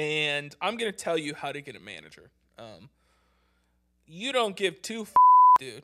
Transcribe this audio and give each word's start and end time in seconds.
and 0.00 0.56
I'm 0.62 0.78
gonna 0.78 0.92
tell 0.92 1.18
you 1.18 1.34
how 1.34 1.52
to 1.52 1.60
get 1.60 1.76
a 1.76 1.80
manager. 1.80 2.30
Um, 2.58 2.88
you 4.06 4.32
don't 4.32 4.56
give 4.56 4.80
two 4.80 5.02
f- 5.02 5.12
dude. 5.58 5.82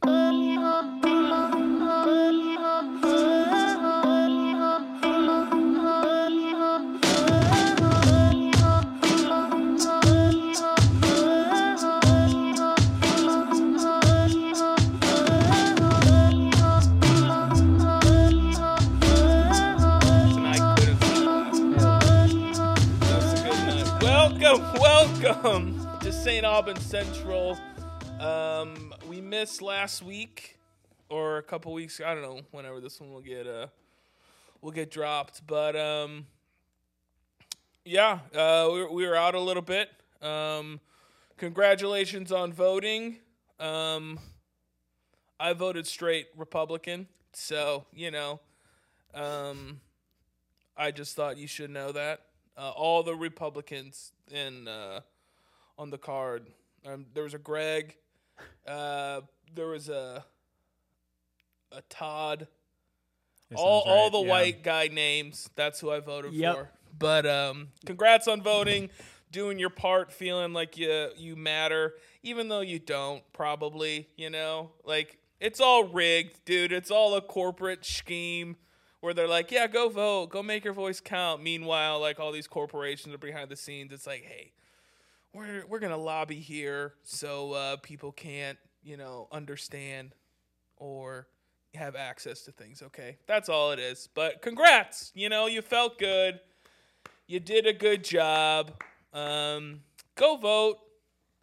Welcome, 25.26 25.84
to 26.02 26.12
Saint 26.12 26.46
Aubin 26.46 26.76
Central. 26.78 27.58
Um, 28.20 28.94
we 29.08 29.20
missed 29.20 29.60
last 29.60 30.00
week 30.00 30.56
or 31.08 31.38
a 31.38 31.42
couple 31.42 31.72
weeks. 31.72 32.00
I 32.00 32.14
don't 32.14 32.22
know 32.22 32.42
whenever 32.52 32.80
this 32.80 33.00
one 33.00 33.10
will 33.10 33.22
get 33.22 33.44
uh 33.44 33.66
will 34.62 34.70
get 34.70 34.88
dropped, 34.88 35.44
but 35.44 35.74
um, 35.74 36.26
yeah, 37.84 38.20
uh, 38.36 38.68
we, 38.72 38.82
were- 38.82 38.92
we 38.92 39.04
were 39.04 39.16
out 39.16 39.34
a 39.34 39.40
little 39.40 39.64
bit. 39.64 39.90
Um, 40.22 40.78
congratulations 41.38 42.30
on 42.30 42.52
voting. 42.52 43.16
Um, 43.58 44.20
I 45.40 45.54
voted 45.54 45.88
straight 45.88 46.28
Republican, 46.36 47.08
so 47.32 47.84
you 47.92 48.12
know. 48.12 48.38
Um, 49.12 49.80
I 50.76 50.92
just 50.92 51.16
thought 51.16 51.36
you 51.36 51.48
should 51.48 51.70
know 51.70 51.90
that. 51.90 52.20
Uh, 52.56 52.70
all 52.70 53.02
the 53.02 53.16
Republicans 53.16 54.12
in 54.30 54.68
uh, 54.68 55.00
on 55.78 55.90
the 55.90 55.98
card. 55.98 56.46
Um, 56.86 57.06
there 57.14 57.22
was 57.24 57.34
a 57.34 57.38
Greg. 57.38 57.96
Uh, 58.66 59.20
there 59.54 59.66
was 59.68 59.88
a 59.88 60.24
a 61.72 61.82
Todd. 61.88 62.46
That 63.50 63.58
All 63.58 63.82
all 63.86 64.10
the 64.10 64.18
yeah. 64.20 64.28
white 64.28 64.62
guy 64.62 64.88
names. 64.88 65.48
That's 65.54 65.80
who 65.80 65.90
I 65.90 66.00
voted 66.00 66.32
Yep. 66.32 66.54
for. 66.54 66.70
But 66.98 67.26
um, 67.26 67.68
congrats 67.84 68.26
on 68.26 68.42
voting, 68.42 68.90
doing 69.30 69.58
your 69.58 69.70
part, 69.70 70.10
feeling 70.12 70.52
like 70.52 70.76
you 70.78 71.10
you 71.16 71.36
matter, 71.36 71.94
even 72.22 72.48
though 72.48 72.60
you 72.60 72.78
don't. 72.78 73.22
Probably, 73.32 74.08
you 74.16 74.30
know, 74.30 74.70
like 74.84 75.18
it's 75.40 75.60
all 75.60 75.84
rigged, 75.84 76.44
dude. 76.44 76.72
It's 76.72 76.90
all 76.90 77.14
a 77.14 77.20
corporate 77.20 77.84
scheme 77.84 78.56
where 79.00 79.12
they're 79.14 79.28
like, 79.28 79.50
yeah, 79.52 79.66
go 79.68 79.88
vote, 79.90 80.30
go 80.30 80.42
make 80.42 80.64
your 80.64 80.72
voice 80.72 81.00
count. 81.00 81.42
Meanwhile, 81.42 82.00
like 82.00 82.18
all 82.18 82.32
these 82.32 82.48
corporations 82.48 83.14
are 83.14 83.18
behind 83.18 83.50
the 83.50 83.56
scenes. 83.56 83.92
It's 83.92 84.06
like, 84.06 84.24
hey, 84.24 84.52
we're 85.36 85.66
we're 85.66 85.78
gonna 85.78 85.96
lobby 85.96 86.40
here 86.40 86.94
so 87.02 87.52
uh, 87.52 87.76
people 87.76 88.10
can't, 88.12 88.58
you 88.82 88.96
know, 88.96 89.28
understand 89.30 90.14
or 90.76 91.28
have 91.74 91.94
access 91.94 92.42
to 92.42 92.52
things. 92.52 92.82
Okay, 92.82 93.18
that's 93.26 93.48
all 93.48 93.70
it 93.72 93.78
is. 93.78 94.08
But 94.14 94.40
congrats, 94.40 95.12
you 95.14 95.28
know, 95.28 95.46
you 95.46 95.60
felt 95.60 95.98
good. 95.98 96.40
You 97.26 97.40
did 97.40 97.66
a 97.66 97.72
good 97.72 98.02
job. 98.02 98.82
Um, 99.12 99.80
go 100.14 100.36
vote 100.36 100.78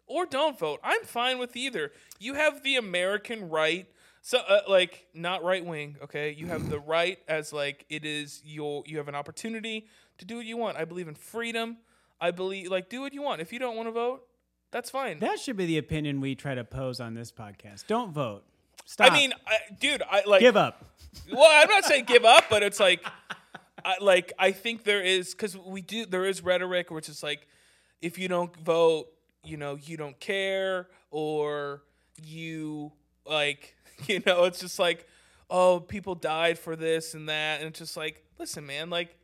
or 0.06 0.26
don't 0.26 0.58
vote. 0.58 0.80
I'm 0.82 1.04
fine 1.04 1.38
with 1.38 1.56
either. 1.56 1.92
You 2.18 2.34
have 2.34 2.62
the 2.62 2.76
American 2.76 3.48
right. 3.48 3.86
So, 4.22 4.38
uh, 4.38 4.62
like, 4.66 5.06
not 5.12 5.44
right 5.44 5.62
wing, 5.62 5.98
okay? 6.02 6.32
You 6.32 6.46
have 6.46 6.70
the 6.70 6.80
right 6.80 7.18
as 7.28 7.52
like 7.52 7.84
it 7.90 8.06
is 8.06 8.40
your. 8.42 8.82
You 8.86 8.96
have 8.96 9.08
an 9.08 9.14
opportunity 9.14 9.86
to 10.16 10.24
do 10.24 10.36
what 10.36 10.46
you 10.46 10.56
want. 10.56 10.78
I 10.78 10.84
believe 10.86 11.08
in 11.08 11.14
freedom. 11.14 11.76
I 12.24 12.30
believe 12.30 12.70
like 12.70 12.88
do 12.88 13.02
what 13.02 13.12
you 13.12 13.20
want. 13.20 13.42
If 13.42 13.52
you 13.52 13.58
don't 13.58 13.76
want 13.76 13.86
to 13.86 13.92
vote, 13.92 14.22
that's 14.70 14.88
fine. 14.88 15.18
That 15.18 15.38
should 15.38 15.58
be 15.58 15.66
the 15.66 15.76
opinion 15.76 16.22
we 16.22 16.34
try 16.34 16.54
to 16.54 16.64
pose 16.64 16.98
on 16.98 17.12
this 17.12 17.30
podcast. 17.30 17.86
Don't 17.86 18.12
vote. 18.12 18.44
Stop. 18.86 19.12
I 19.12 19.14
mean, 19.14 19.34
I, 19.46 19.56
dude, 19.78 20.02
I 20.10 20.22
like 20.26 20.40
give 20.40 20.56
up. 20.56 20.86
well, 21.30 21.50
I'm 21.52 21.68
not 21.68 21.84
saying 21.84 22.06
give 22.06 22.24
up, 22.24 22.44
but 22.48 22.62
it's 22.62 22.80
like, 22.80 23.04
I, 23.84 23.96
like 24.00 24.32
I 24.38 24.52
think 24.52 24.84
there 24.84 25.02
is 25.02 25.34
because 25.34 25.54
we 25.54 25.82
do 25.82 26.06
there 26.06 26.24
is 26.24 26.42
rhetoric 26.42 26.90
which 26.90 27.10
is 27.10 27.22
like, 27.22 27.46
if 28.00 28.18
you 28.18 28.26
don't 28.26 28.56
vote, 28.56 29.08
you 29.42 29.58
know, 29.58 29.74
you 29.74 29.98
don't 29.98 30.18
care, 30.18 30.88
or 31.10 31.82
you 32.22 32.90
like, 33.26 33.76
you 34.06 34.22
know, 34.24 34.44
it's 34.44 34.60
just 34.60 34.78
like, 34.78 35.06
oh, 35.50 35.78
people 35.78 36.14
died 36.14 36.58
for 36.58 36.74
this 36.74 37.12
and 37.12 37.28
that, 37.28 37.60
and 37.60 37.68
it's 37.68 37.80
just 37.80 37.98
like, 37.98 38.24
listen, 38.38 38.64
man, 38.64 38.88
like, 38.88 39.14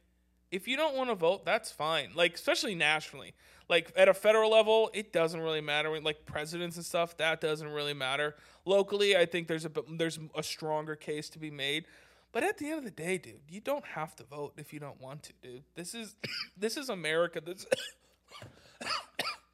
if 0.51 0.67
you 0.67 0.77
don't 0.77 0.97
want 0.97 1.11
to 1.11 1.15
vote, 1.15 1.45
that's 1.45 1.71
fine. 1.71 2.11
Like, 2.15 2.35
especially 2.35 2.75
nationally. 2.75 3.35
Like 3.69 3.93
at 3.97 4.09
a 4.09 4.15
federal 4.15 4.51
level, 4.51 4.91
it 4.93 5.13
doesn't 5.13 5.41
really 5.41 5.61
matter. 5.61 6.01
Like 6.01 6.27
presidents 6.27 6.75
and 6.77 6.85
stuff, 6.85 7.17
that 7.19 7.41
doesn't 7.41 7.69
really 7.69 7.95
matter. 7.95 8.35
Locally, 8.65 9.17
I 9.17 9.27
think 9.27 9.47
there's 9.47 9.65
a 9.65 9.71
there's 9.89 10.19
a 10.35 10.43
stronger 10.43 10.97
case 10.97 11.29
to 11.31 11.39
be 11.39 11.53
made. 11.53 11.85
But 12.33 12.43
at 12.43 12.59
the 12.59 12.67
end 12.67 12.79
of 12.79 12.85
the 12.85 12.91
day, 12.91 13.19
dude, 13.19 13.41
you 13.49 13.61
don't 13.61 13.85
have 13.85 14.17
to 14.17 14.25
vote 14.25 14.55
if 14.57 14.73
you 14.73 14.81
don't 14.81 15.01
want 15.01 15.23
to, 15.25 15.33
dude. 15.41 15.63
This 15.77 15.95
is 15.95 16.17
this 16.57 16.77
is 16.77 16.89
America. 16.89 17.41
This 17.41 17.65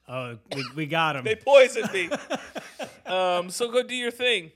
Oh, 0.09 0.39
we, 0.55 0.65
we 0.75 0.87
got 0.87 1.17
him. 1.17 1.25
they 1.25 1.35
poisoned 1.35 1.93
me. 1.93 2.09
um, 3.07 3.51
so 3.51 3.71
go 3.71 3.83
do 3.83 3.95
your 3.95 4.13
thing. 4.13 4.53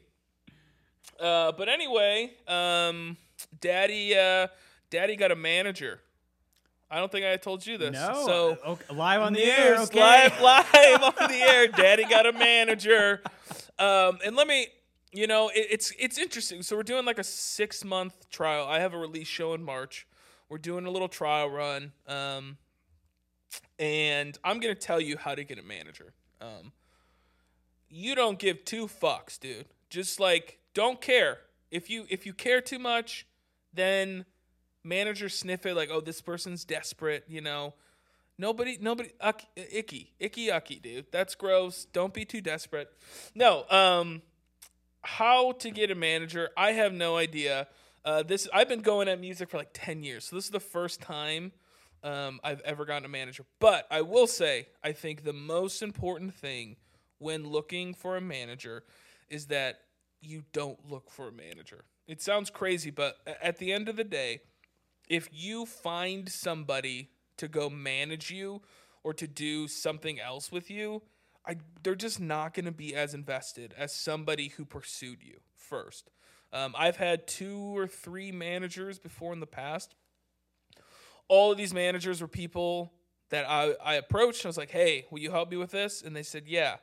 Uh, 1.18 1.52
but 1.52 1.68
anyway, 1.68 2.32
um, 2.46 3.16
daddy, 3.60 4.16
uh, 4.16 4.46
daddy 4.90 5.16
got 5.16 5.32
a 5.32 5.36
manager. 5.36 6.00
I 6.90 6.98
don't 6.98 7.10
think 7.10 7.24
I 7.24 7.36
told 7.36 7.64
you 7.64 7.78
this. 7.78 7.92
no. 7.92 8.24
So 8.26 8.58
uh, 8.64 8.70
okay, 8.70 8.94
live 8.94 9.20
on 9.22 9.32
the 9.32 9.44
air. 9.44 9.78
Okay. 9.82 10.00
live, 10.00 10.40
live 10.40 11.02
on 11.02 11.28
the 11.28 11.40
air. 11.40 11.68
Daddy 11.68 12.04
got 12.04 12.26
a 12.26 12.32
manager. 12.32 13.22
Um, 13.78 14.18
and 14.24 14.34
let 14.34 14.48
me, 14.48 14.66
you 15.12 15.26
know, 15.26 15.48
it, 15.50 15.68
it's 15.70 15.92
it's 15.98 16.18
interesting. 16.18 16.62
So 16.62 16.76
we're 16.76 16.82
doing 16.82 17.04
like 17.04 17.18
a 17.18 17.24
six 17.24 17.84
month 17.84 18.28
trial. 18.30 18.66
I 18.66 18.80
have 18.80 18.92
a 18.92 18.98
release 18.98 19.28
show 19.28 19.54
in 19.54 19.62
March. 19.62 20.06
We're 20.48 20.58
doing 20.58 20.84
a 20.84 20.90
little 20.90 21.08
trial 21.08 21.48
run. 21.48 21.92
Um, 22.08 22.58
and 23.78 24.36
I'm 24.42 24.58
gonna 24.58 24.74
tell 24.74 25.00
you 25.00 25.16
how 25.16 25.34
to 25.34 25.44
get 25.44 25.58
a 25.58 25.62
manager. 25.62 26.12
Um, 26.40 26.72
you 27.88 28.14
don't 28.14 28.38
give 28.38 28.64
two 28.64 28.86
fucks, 28.86 29.38
dude. 29.38 29.66
Just 29.90 30.18
like 30.18 30.58
don't 30.74 31.00
care. 31.00 31.38
If 31.70 31.88
you 31.88 32.04
if 32.08 32.26
you 32.26 32.32
care 32.32 32.60
too 32.60 32.78
much, 32.78 33.26
then 33.72 34.24
managers 34.84 35.34
sniff 35.34 35.66
it 35.66 35.74
like, 35.74 35.90
oh, 35.90 36.00
this 36.00 36.20
person's 36.20 36.64
desperate, 36.64 37.24
you 37.28 37.40
know. 37.40 37.74
Nobody, 38.38 38.78
nobody, 38.80 39.10
uck, 39.20 39.42
icky, 39.54 40.14
icky, 40.18 40.46
yucky, 40.48 40.80
dude. 40.80 41.06
That's 41.12 41.34
gross. 41.34 41.86
Don't 41.92 42.14
be 42.14 42.24
too 42.24 42.40
desperate. 42.40 42.90
No, 43.34 43.64
um, 43.68 44.22
how 45.02 45.52
to 45.52 45.70
get 45.70 45.90
a 45.90 45.94
manager? 45.94 46.48
I 46.56 46.72
have 46.72 46.94
no 46.94 47.16
idea. 47.16 47.68
Uh, 48.02 48.22
this 48.22 48.48
I've 48.52 48.68
been 48.68 48.80
going 48.80 49.08
at 49.08 49.20
music 49.20 49.50
for 49.50 49.58
like 49.58 49.70
ten 49.74 50.02
years, 50.02 50.24
so 50.24 50.36
this 50.36 50.46
is 50.46 50.50
the 50.50 50.58
first 50.58 51.02
time 51.02 51.52
um, 52.02 52.40
I've 52.42 52.60
ever 52.62 52.86
gotten 52.86 53.04
a 53.04 53.08
manager. 53.08 53.44
But 53.58 53.86
I 53.90 54.00
will 54.00 54.26
say, 54.26 54.68
I 54.82 54.92
think 54.92 55.24
the 55.24 55.34
most 55.34 55.82
important 55.82 56.32
thing 56.32 56.76
when 57.18 57.46
looking 57.46 57.92
for 57.92 58.16
a 58.16 58.22
manager 58.22 58.84
is 59.28 59.46
that 59.46 59.80
you 60.22 60.44
don't 60.52 60.78
look 60.90 61.10
for 61.10 61.28
a 61.28 61.32
manager. 61.32 61.84
It 62.06 62.22
sounds 62.22 62.48
crazy, 62.48 62.90
but 62.90 63.18
at 63.42 63.58
the 63.58 63.72
end 63.72 63.88
of 63.88 63.96
the 63.96 64.04
day, 64.04 64.40
if 65.10 65.28
you 65.32 65.66
find 65.66 66.28
somebody 66.28 67.10
to 67.36 67.48
go 67.48 67.68
manage 67.68 68.30
you 68.30 68.62
or 69.02 69.12
to 69.12 69.26
do 69.26 69.66
something 69.66 70.20
else 70.20 70.52
with 70.52 70.70
you, 70.70 71.02
I, 71.44 71.56
they're 71.82 71.96
just 71.96 72.20
not 72.20 72.54
going 72.54 72.66
to 72.66 72.72
be 72.72 72.94
as 72.94 73.12
invested 73.12 73.74
as 73.76 73.92
somebody 73.92 74.48
who 74.48 74.64
pursued 74.64 75.22
you 75.22 75.40
first. 75.56 76.10
Um, 76.52 76.74
I've 76.78 76.96
had 76.96 77.26
two 77.26 77.76
or 77.76 77.88
three 77.88 78.30
managers 78.30 78.98
before 78.98 79.32
in 79.32 79.40
the 79.40 79.46
past. 79.46 79.94
All 81.28 81.50
of 81.50 81.58
these 81.58 81.74
managers 81.74 82.20
were 82.20 82.28
people 82.28 82.92
that 83.30 83.48
I, 83.48 83.74
I 83.84 83.94
approached. 83.94 84.44
I 84.44 84.48
was 84.48 84.58
like, 84.58 84.70
hey, 84.70 85.06
will 85.10 85.18
you 85.18 85.32
help 85.32 85.50
me 85.50 85.56
with 85.56 85.72
this? 85.72 86.02
And 86.02 86.14
they 86.14 86.22
said, 86.22 86.44
yeah. 86.46 86.76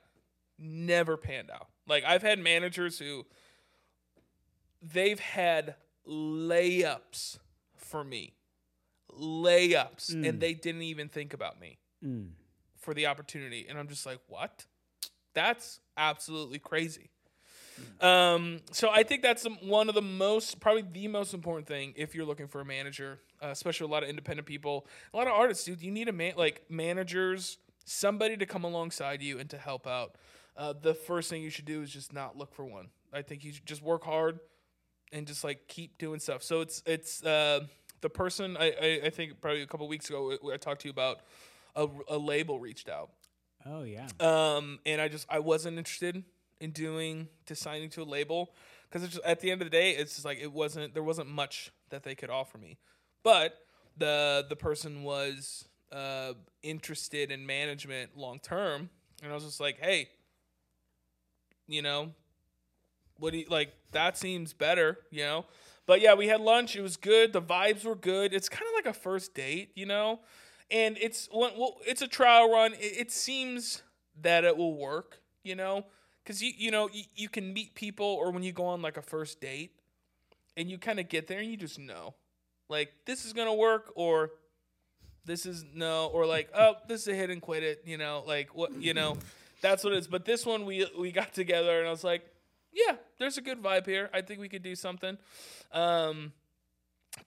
Never 0.59 1.17
panned 1.17 1.51
out. 1.51 1.67
Like, 1.87 2.03
I've 2.03 2.23
had 2.23 2.39
managers 2.39 2.97
who 2.97 3.27
they've 4.81 5.19
had 5.19 5.75
layups 6.09 7.37
for 7.87 8.03
me. 8.03 8.33
Layups. 9.11 10.13
And 10.13 10.39
they 10.39 10.53
didn't 10.53 10.83
even 10.83 11.09
think 11.09 11.33
about 11.33 11.59
me 11.59 11.79
Mm. 12.05 12.29
for 12.77 12.93
the 12.93 13.07
opportunity. 13.07 13.65
And 13.67 13.77
I'm 13.79 13.87
just 13.87 14.05
like, 14.05 14.19
what? 14.27 14.65
That's 15.33 15.79
absolutely 15.95 16.59
crazy. 16.59 17.09
Um, 18.01 18.59
so 18.71 18.89
I 18.89 19.03
think 19.03 19.21
that's 19.21 19.45
one 19.61 19.87
of 19.89 19.95
the 19.95 20.01
most, 20.01 20.59
probably 20.59 20.81
the 20.83 21.07
most 21.07 21.33
important 21.33 21.67
thing 21.67 21.93
if 21.95 22.15
you're 22.15 22.25
looking 22.25 22.47
for 22.47 22.59
a 22.61 22.65
manager, 22.65 23.19
uh, 23.41 23.47
especially 23.47 23.85
a 23.85 23.89
lot 23.91 24.03
of 24.03 24.09
independent 24.09 24.47
people, 24.47 24.87
a 25.13 25.17
lot 25.17 25.27
of 25.27 25.33
artists, 25.33 25.63
dude. 25.65 25.81
You 25.81 25.91
need 25.91 26.07
a 26.09 26.11
man, 26.13 26.33
like 26.37 26.63
managers, 26.69 27.57
somebody 27.85 28.35
to 28.37 28.45
come 28.45 28.63
alongside 28.63 29.21
you 29.21 29.39
and 29.39 29.49
to 29.51 29.57
help 29.57 29.85
out. 29.87 30.15
Uh, 30.55 30.73
the 30.73 30.93
first 30.95 31.29
thing 31.29 31.43
you 31.43 31.51
should 31.51 31.65
do 31.65 31.81
is 31.83 31.91
just 31.91 32.13
not 32.13 32.35
look 32.35 32.51
for 32.53 32.65
one. 32.65 32.89
I 33.13 33.21
think 33.21 33.43
you 33.43 33.51
should 33.53 33.65
just 33.65 33.83
work 33.83 34.03
hard 34.03 34.39
and 35.11 35.25
just 35.27 35.43
like 35.43 35.67
keep 35.67 35.97
doing 35.97 36.19
stuff. 36.19 36.43
So 36.43 36.61
it's 36.61 36.83
it's 36.85 37.23
uh, 37.23 37.61
the 38.01 38.09
person 38.09 38.57
I, 38.57 38.71
I 38.81 39.01
I 39.05 39.09
think 39.09 39.39
probably 39.41 39.61
a 39.61 39.67
couple 39.67 39.87
weeks 39.87 40.09
ago 40.09 40.33
I- 40.43 40.53
I 40.53 40.57
talked 40.57 40.81
to 40.81 40.87
you 40.87 40.91
about 40.91 41.19
a, 41.75 41.87
a 42.09 42.17
label 42.17 42.59
reached 42.59 42.89
out. 42.89 43.09
Oh 43.65 43.83
yeah. 43.83 44.07
Um, 44.19 44.79
and 44.85 45.01
I 45.01 45.07
just 45.07 45.25
I 45.29 45.39
wasn't 45.39 45.77
interested 45.77 46.23
in 46.59 46.71
doing 46.71 47.27
to 47.45 47.55
signing 47.55 47.89
to 47.91 48.01
a 48.01 48.05
label 48.05 48.51
because 48.89 49.19
at 49.19 49.41
the 49.41 49.51
end 49.51 49.61
of 49.61 49.65
the 49.67 49.69
day, 49.71 49.91
it's 49.91 50.13
just 50.15 50.25
like 50.25 50.39
it 50.39 50.51
wasn't 50.51 50.93
there 50.93 51.03
wasn't 51.03 51.29
much 51.29 51.71
that 51.89 52.03
they 52.03 52.15
could 52.15 52.29
offer 52.29 52.57
me. 52.57 52.77
But 53.23 53.57
the 53.97 54.45
the 54.47 54.55
person 54.55 55.03
was 55.03 55.67
uh, 55.91 56.33
interested 56.63 57.31
in 57.31 57.45
management 57.45 58.17
long 58.17 58.39
term, 58.39 58.89
and 59.23 59.31
I 59.31 59.35
was 59.35 59.43
just 59.43 59.59
like, 59.59 59.79
hey, 59.79 60.09
you 61.67 61.81
know, 61.81 62.11
what 63.19 63.33
do 63.33 63.39
you 63.39 63.45
like? 63.49 63.73
That 63.91 64.17
seems 64.17 64.53
better, 64.53 64.99
you 65.11 65.23
know. 65.23 65.45
But 65.85 66.01
yeah, 66.01 66.13
we 66.13 66.27
had 66.27 66.41
lunch. 66.41 66.75
It 66.75 66.81
was 66.81 66.97
good. 66.97 67.33
The 67.33 67.41
vibes 67.41 67.85
were 67.85 67.95
good. 67.95 68.33
It's 68.33 68.49
kind 68.49 68.63
of 68.63 68.75
like 68.75 68.93
a 68.93 68.97
first 68.97 69.33
date, 69.33 69.71
you 69.75 69.85
know. 69.85 70.19
And 70.69 70.97
it's 70.99 71.29
well, 71.33 71.77
it's 71.85 72.01
a 72.01 72.07
trial 72.07 72.51
run. 72.51 72.73
It, 72.73 72.99
it 72.99 73.11
seems 73.11 73.83
that 74.21 74.43
it 74.43 74.57
will 74.57 74.75
work, 74.75 75.21
you 75.43 75.55
know, 75.55 75.85
because 76.23 76.43
you 76.43 76.51
you 76.57 76.71
know 76.71 76.89
you, 76.91 77.03
you 77.15 77.29
can 77.29 77.53
meet 77.53 77.73
people 77.73 78.05
or 78.05 78.31
when 78.31 78.43
you 78.43 78.51
go 78.51 78.65
on 78.65 78.81
like 78.81 78.97
a 78.97 79.01
first 79.01 79.39
date, 79.39 79.71
and 80.57 80.69
you 80.69 80.77
kind 80.77 80.99
of 80.99 81.07
get 81.07 81.27
there 81.27 81.39
and 81.39 81.49
you 81.49 81.55
just 81.55 81.79
know, 81.79 82.15
like 82.69 82.91
this 83.05 83.25
is 83.25 83.31
gonna 83.31 83.53
work 83.53 83.93
or 83.95 84.31
this 85.23 85.45
is 85.45 85.63
no 85.73 86.07
or 86.07 86.25
like 86.25 86.49
oh 86.53 86.75
this 86.87 87.01
is 87.03 87.07
a 87.07 87.15
hit 87.15 87.29
and 87.29 87.41
quit 87.41 87.63
it, 87.63 87.83
you 87.85 87.97
know, 87.97 88.23
like 88.27 88.53
what 88.53 88.73
you 88.81 88.93
know, 88.93 89.17
that's 89.61 89.85
what 89.85 89.93
it 89.93 89.99
is. 89.99 90.07
But 90.07 90.25
this 90.25 90.45
one 90.45 90.65
we 90.65 90.85
we 90.97 91.13
got 91.13 91.33
together 91.33 91.79
and 91.79 91.87
I 91.87 91.91
was 91.91 92.03
like, 92.03 92.25
yeah, 92.73 92.95
there's 93.19 93.37
a 93.37 93.41
good 93.41 93.61
vibe 93.61 93.85
here. 93.85 94.09
I 94.13 94.21
think 94.21 94.39
we 94.39 94.49
could 94.49 94.63
do 94.63 94.75
something. 94.75 95.17
Um, 95.71 96.33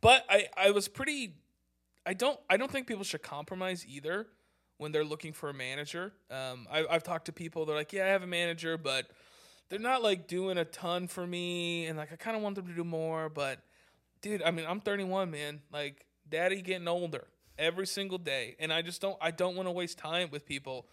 but 0.01 0.25
I 0.29 0.47
I 0.57 0.71
was 0.71 0.89
pretty. 0.89 1.35
I 2.07 2.15
don't 2.15 2.39
I 2.49 2.57
don't 2.57 2.71
think 2.71 2.87
people 2.87 3.05
should 3.05 3.23
compromise 3.23 3.85
either 3.89 4.27
when 4.79 4.93
they're 4.93 5.05
looking 5.05 5.33
for 5.33 5.51
a 5.51 5.55
manager. 5.55 6.13
Um, 6.31 6.67
I, 6.71 6.87
I've 6.89 7.03
talked 7.03 7.27
to 7.27 7.33
people. 7.33 7.67
They're 7.67 7.77
like, 7.77 7.93
yeah, 7.93 8.05
I 8.05 8.09
have 8.09 8.23
a 8.23 8.27
manager, 8.27 8.79
but 8.79 9.11
they're 9.69 9.79
not 9.79 10.03
like 10.03 10.27
doing 10.27 10.57
a 10.57 10.65
ton 10.65 11.07
for 11.07 11.27
me, 11.27 11.87
and 11.87 11.99
like 11.99 12.13
I 12.13 12.17
kind 12.17 12.37
of 12.37 12.43
want 12.43 12.57
them 12.57 12.67
to 12.67 12.73
do 12.73 12.85
more. 12.85 13.29
But 13.29 13.61
dude, 14.23 14.43
I 14.43 14.51
mean, 14.51 14.67
I'm 14.69 14.81
31, 14.81 15.31
man. 15.31 15.61
Like, 15.73 16.07
daddy 16.29 16.63
getting 16.63 16.89
older 16.89 17.27
every 17.59 17.87
single 17.87 18.19
day, 18.19 18.57
and 18.59 18.73
I 18.73 18.83
just 18.83 19.01
don't 19.01 19.17
I 19.21 19.31
don't 19.31 19.55
want 19.55 19.69
to 19.69 19.73
waste 19.73 19.99
time 19.99 20.31
with 20.31 20.47
people. 20.47 20.87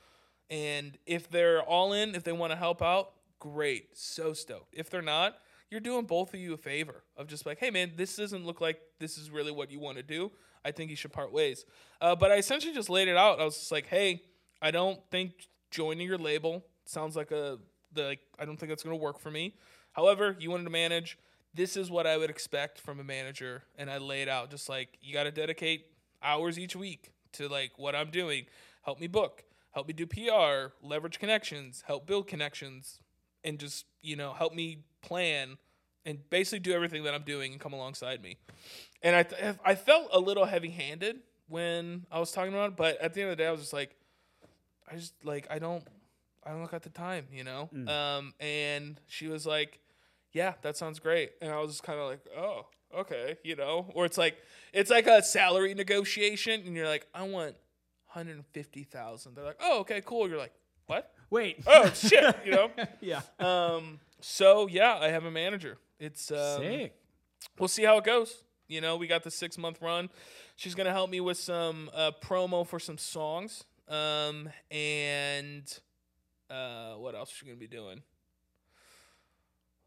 And 0.50 0.98
if 1.06 1.30
they're 1.30 1.62
all 1.62 1.94
in, 1.94 2.16
if 2.16 2.24
they 2.24 2.32
want 2.32 2.52
to 2.52 2.58
help 2.58 2.82
out, 2.82 3.12
great, 3.40 3.98
so 3.98 4.34
stoked. 4.34 4.74
If 4.74 4.90
they're 4.90 5.02
not, 5.02 5.38
you're 5.70 5.82
doing 5.82 6.06
both 6.06 6.34
of 6.34 6.40
you 6.40 6.54
a 6.54 6.58
favor 6.58 7.04
of 7.16 7.28
just 7.28 7.46
like, 7.46 7.60
hey 7.60 7.70
man, 7.70 7.94
this 7.96 8.16
doesn't 8.16 8.46
look 8.46 8.62
like 8.62 8.80
this 9.00 9.18
is 9.18 9.30
really 9.30 9.52
what 9.52 9.72
you 9.72 9.80
want 9.80 9.98
to 9.98 10.04
do. 10.04 10.32
I 10.64 10.72
think 10.72 10.90
you 10.90 10.96
should 10.96 11.14
part 11.14 11.32
ways. 11.32 11.66
Uh, 12.02 12.16
but 12.16 12.32
I 12.32 12.36
essentially 12.36 12.74
just 12.74 12.90
laid 12.90 13.08
it 13.08 13.18
out. 13.18 13.40
I 13.40 13.46
was 13.46 13.58
just 13.58 13.72
like, 13.72 13.88
hey, 13.88 14.22
I 14.62 14.72
don't 14.72 15.00
think 15.12 15.48
joining 15.72 16.08
your 16.08 16.18
label 16.18 16.66
sounds 16.86 17.16
like 17.16 17.32
a 17.32 17.58
the 17.94 18.04
like 18.04 18.20
I 18.40 18.46
don't 18.46 18.58
think 18.58 18.70
that's 18.70 18.84
going 18.84 18.98
to 18.98 19.04
work 19.04 19.20
for 19.20 19.32
me. 19.32 19.56
However, 19.92 20.36
you 20.40 20.52
wanted 20.52 20.66
to 20.66 20.70
manage. 20.70 21.18
This 21.54 21.76
is 21.76 21.90
what 21.90 22.06
I 22.06 22.18
would 22.18 22.30
expect 22.30 22.80
from 22.80 23.00
a 23.00 23.04
manager, 23.04 23.64
and 23.78 23.90
I 23.90 23.98
laid 23.98 24.30
out 24.30 24.52
just 24.52 24.70
like 24.70 24.98
you 25.02 25.14
got 25.14 25.24
to 25.24 25.32
dedicate 25.32 25.88
hours 26.22 26.60
each 26.60 26.76
week 26.76 27.12
to 27.34 27.48
like 27.48 27.72
what 27.78 27.96
I'm 27.96 28.12
doing. 28.12 28.46
Help 28.84 29.00
me 29.00 29.08
book, 29.08 29.44
help 29.72 29.88
me 29.88 29.94
do 29.94 30.06
PR, 30.06 30.74
leverage 30.82 31.20
connections, 31.20 31.84
help 31.88 32.06
build 32.06 32.28
connections, 32.28 33.00
and 33.48 33.58
just 33.60 33.86
you 34.02 34.16
know 34.16 34.34
help 34.34 34.54
me 34.54 34.84
plan 35.02 35.58
and 36.06 36.30
basically 36.30 36.60
do 36.60 36.74
everything 36.74 37.04
that 37.04 37.14
I'm 37.14 37.24
doing 37.24 37.52
and 37.52 37.60
come 37.62 37.74
alongside 37.74 38.22
me. 38.22 38.38
And 39.02 39.16
I 39.16 39.24
th- 39.24 39.56
I 39.66 39.76
felt 39.76 40.10
a 40.12 40.20
little 40.20 40.46
heavy 40.46 40.70
handed 40.70 41.18
when 41.48 42.06
I 42.12 42.20
was 42.20 42.32
talking 42.32 42.54
about 42.54 42.72
it, 42.72 42.76
but 42.76 43.00
at 43.02 43.14
the 43.14 43.22
end 43.22 43.32
of 43.32 43.38
the 43.38 43.44
day, 43.44 43.48
I 43.48 43.52
was 43.52 43.62
just 43.62 43.74
like, 43.74 43.96
I 44.92 44.96
just 44.96 45.14
like 45.24 45.48
I 45.50 45.60
don't 45.60 45.84
I 46.46 46.52
don't 46.52 46.70
got 46.72 46.84
the 46.84 46.90
time, 46.90 47.26
you 47.32 47.44
know. 47.44 47.70
Um, 47.88 48.34
and 48.40 49.00
she 49.08 49.28
was 49.28 49.46
like, 49.46 49.80
"Yeah, 50.32 50.54
that 50.62 50.78
sounds 50.78 51.00
great," 51.00 51.32
and 51.42 51.52
I 51.52 51.60
was 51.60 51.72
just 51.72 51.84
kind 51.84 52.00
of 52.00 52.08
like, 52.10 52.20
"Oh, 52.38 52.68
okay," 53.00 53.38
you 53.44 53.56
know. 53.56 53.92
Or 53.94 54.06
it's 54.06 54.18
like 54.18 54.38
it's 54.74 54.90
like 54.90 55.08
a 55.08 55.22
salary 55.24 55.74
negotiation, 55.74 56.62
and 56.66 56.76
you're 56.76 56.88
like, 56.88 57.08
"I 57.14 57.24
want." 57.24 57.56
150,000. 58.14 59.36
They're 59.36 59.44
like, 59.44 59.60
"Oh, 59.60 59.82
okay, 59.82 60.02
cool." 60.04 60.28
You're 60.30 60.38
like, 60.40 60.54
"What?" 60.88 61.14
Wait. 61.30 61.64
Oh, 61.68 61.90
shit, 61.94 62.36
you 62.46 62.52
know? 62.52 62.72
yeah. 63.02 63.22
Um, 63.40 64.00
so 64.22 64.68
yeah, 64.68 64.98
I 65.00 65.10
have 65.10 65.26
a 65.26 65.32
manager. 65.32 65.78
It's 66.00 66.32
um, 66.32 66.62
Sick. 66.62 66.96
we'll 67.60 67.68
see 67.68 67.84
how 67.84 67.98
it 67.98 68.04
goes. 68.04 68.44
You 68.68 68.82
know, 68.82 68.98
we 68.98 69.08
got 69.08 69.24
the 69.24 69.32
six 69.32 69.58
month 69.58 69.82
run. 69.82 70.10
She's 70.56 70.76
gonna 70.76 70.92
help 70.92 71.10
me 71.10 71.20
with 71.22 71.38
some 71.38 71.90
uh, 71.94 72.12
promo 72.22 72.66
for 72.66 72.80
some 72.80 72.98
songs. 72.98 73.64
Um, 73.88 74.50
and 74.70 75.80
uh, 76.50 76.94
what 76.94 77.16
else 77.16 77.30
is 77.30 77.36
she 77.38 77.46
gonna 77.46 77.58
be 77.58 77.68
doing? 77.68 78.02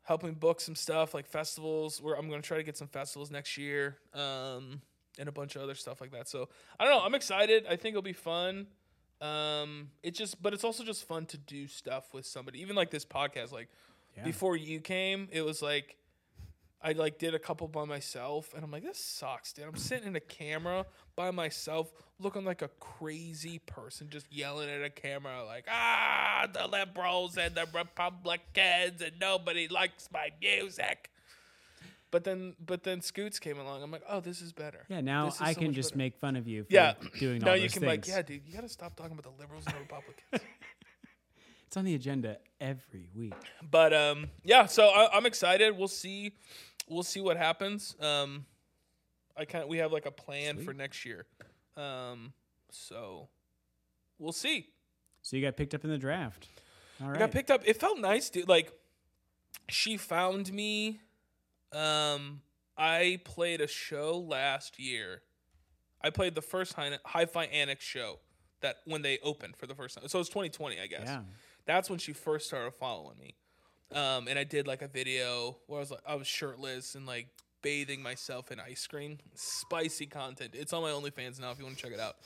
Helping 0.03 0.35
book 0.35 0.61
some 0.61 0.75
stuff 0.75 1.13
like 1.15 1.27
festivals. 1.27 2.01
Where 2.01 2.17
I'm 2.17 2.29
gonna 2.29 2.43
try 2.43 2.57
to 2.57 2.63
get 2.63 2.77
some 2.77 2.89
festivals 2.89 3.31
next 3.31 3.59
year. 3.59 3.99
Um, 4.15 4.81
and 5.19 5.29
a 5.29 5.33
bunch 5.33 5.57
of 5.57 5.63
other 5.63 5.75
stuff 5.75 6.01
like 6.01 6.13
that. 6.13 6.29
So 6.29 6.49
I 6.79 6.85
don't 6.85 6.95
know. 6.95 7.05
I'm 7.05 7.15
excited. 7.15 7.67
I 7.67 7.77
think 7.77 7.93
it'll 7.93 8.03
be 8.03 8.13
fun. 8.13 8.67
Um, 9.21 9.91
it's 10.03 10.19
just, 10.19 10.43
but 10.43 10.55
it's 10.55 10.65
also 10.65 10.83
just 10.85 11.07
fun 11.07 11.27
to 11.27 11.37
do 11.39 11.67
stuff 11.67 12.13
with 12.15 12.27
somebody. 12.27 12.61
Even 12.63 12.75
like 12.77 12.91
this 12.91 13.05
podcast, 13.05 13.53
like 13.53 13.69
Yeah. 14.17 14.25
before 14.25 14.57
you 14.57 14.81
came, 14.81 15.29
it 15.31 15.43
was 15.43 15.61
like 15.63 15.97
I 16.83 16.93
like 16.93 17.19
did 17.19 17.35
a 17.35 17.39
couple 17.39 17.69
by 17.69 17.85
myself, 17.85 18.55
and 18.55 18.65
I'm 18.65 18.71
like, 18.71 18.83
this 18.83 18.99
sucks, 18.99 19.53
dude. 19.53 19.67
I'm 19.67 19.77
sitting 19.77 20.09
in 20.09 20.17
a 20.17 20.21
camera 20.21 20.87
by 21.15 21.31
myself, 21.31 21.93
looking 22.19 22.43
like 22.47 22.63
a 22.63 22.69
crazy 22.81 23.59
person, 23.59 24.09
just 24.09 24.33
yelling 24.33 24.71
at 24.71 24.83
a 24.83 24.89
camera, 24.89 25.45
like, 25.45 25.67
ah, 25.71 26.47
the 26.51 26.67
liberals 26.67 27.37
and 27.37 27.55
the 27.55 27.67
Republicans, 27.75 29.03
and 29.03 29.13
nobody 29.21 29.69
likes 29.69 30.09
my 30.11 30.31
music. 30.41 31.11
But 32.11 32.25
then, 32.25 32.57
but 32.65 32.83
then 32.83 33.01
Scoots 33.01 33.39
came 33.39 33.59
along. 33.59 33.83
I'm 33.83 33.91
like, 33.91 34.03
oh, 34.09 34.21
this 34.21 34.41
is 34.41 34.53
better. 34.53 34.85
Yeah. 34.89 35.01
Now 35.01 35.33
I 35.41 35.53
so 35.53 35.61
can 35.61 35.73
just 35.73 35.91
better. 35.91 35.99
make 35.99 36.17
fun 36.17 36.37
of 36.37 36.49
you 36.49 36.65
for 36.65 36.73
yeah. 36.73 36.95
doing 36.95 37.03
all 37.03 37.11
these 37.21 37.21
things. 37.21 37.45
now 37.45 37.51
all 37.51 37.57
you 37.57 37.63
those 37.63 37.73
can 37.73 37.83
be 37.83 37.89
like, 37.89 38.09
yeah, 38.09 38.23
dude, 38.23 38.43
you 38.47 38.53
got 38.53 38.63
to 38.63 38.69
stop 38.69 38.97
talking 38.97 39.13
about 39.13 39.23
the 39.23 39.41
liberals 39.41 39.65
and 39.67 39.77
the 39.77 39.81
Republicans. 39.81 40.43
It's 41.71 41.77
on 41.77 41.85
the 41.85 41.95
agenda 41.95 42.39
every 42.61 43.09
week. 43.15 43.33
but 43.71 43.95
um, 43.95 44.29
yeah, 44.43 44.67
so 44.67 44.89
I, 44.89 45.17
I'm 45.17 45.25
excited. 45.25 45.79
We'll 45.79 45.87
see, 45.87 46.33
we'll 46.89 47.05
see 47.05 47.21
what 47.21 47.37
happens. 47.37 47.95
Um, 48.01 48.45
I 49.37 49.45
kind 49.45 49.69
we 49.69 49.79
have 49.79 49.93
like 49.93 50.05
a 50.05 50.11
plan 50.11 50.59
for 50.59 50.75
next 50.75 51.05
year. 51.05 51.27
Um, 51.77 52.33
so 52.73 53.29
we'll 54.19 54.33
see. 54.33 54.67
So 55.23 55.37
you 55.37 55.43
got 55.43 55.57
picked 55.57 55.73
up 55.73 55.85
in 55.85 55.91
the 55.91 55.99
draft. 55.99 56.49
All 57.01 57.07
right. 57.07 57.17
I 57.17 57.19
got 57.21 57.31
picked 57.31 57.53
up. 57.53 57.63
It 57.65 57.77
felt 57.79 58.01
nice, 58.01 58.31
dude. 58.31 58.49
Like 58.49 58.73
she 59.69 59.97
found 59.97 60.53
me. 60.53 61.01
Um, 61.73 62.43
I 62.77 63.21
played 63.25 63.61
a 63.61 63.67
show 63.67 64.19
last 64.19 64.79
year. 64.79 65.23
I 66.03 66.11
played 66.11 66.35
the 66.35 66.43
first 66.43 66.73
hi- 66.75 66.99
Hi-Fi 67.05 67.45
Annex 67.45 67.85
show 67.85 68.21
that 68.61 68.77
when 68.87 69.03
they 69.03 69.19
opened 69.23 69.57
for 69.57 69.67
the 69.67 69.75
first 69.75 69.97
time. 69.97 70.09
So 70.09 70.19
it 70.19 70.21
was 70.21 70.29
2020, 70.29 70.81
I 70.81 70.87
guess. 70.87 71.03
Yeah. 71.05 71.21
That's 71.67 71.91
when 71.91 71.99
she 71.99 72.13
first 72.13 72.47
started 72.47 72.73
following 72.73 73.19
me. 73.19 73.35
Um, 73.93 74.29
and 74.29 74.39
I 74.39 74.45
did 74.45 74.67
like 74.67 74.83
a 74.83 74.89
video 74.89 75.59
where 75.67 75.79
I 75.79 75.81
was 75.81 75.91
like 75.91 76.01
I 76.07 76.15
was 76.15 76.27
shirtless 76.27 76.95
and 76.95 77.07
like 77.07 77.29
bathing 77.63 78.03
myself 78.03 78.51
in 78.53 78.61
ice 78.61 78.87
cream. 78.87 79.19
Spicy 79.35 80.07
content. 80.07 80.53
It's 80.55 80.73
on 80.73 80.83
my 80.83 80.91
OnlyFans 80.91 81.41
now 81.41 81.51
if 81.51 81.59
you 81.59 81.65
want 81.65 81.77
to 81.77 81.83
check 81.83 81.93
it 81.93 82.01
out. 82.01 82.17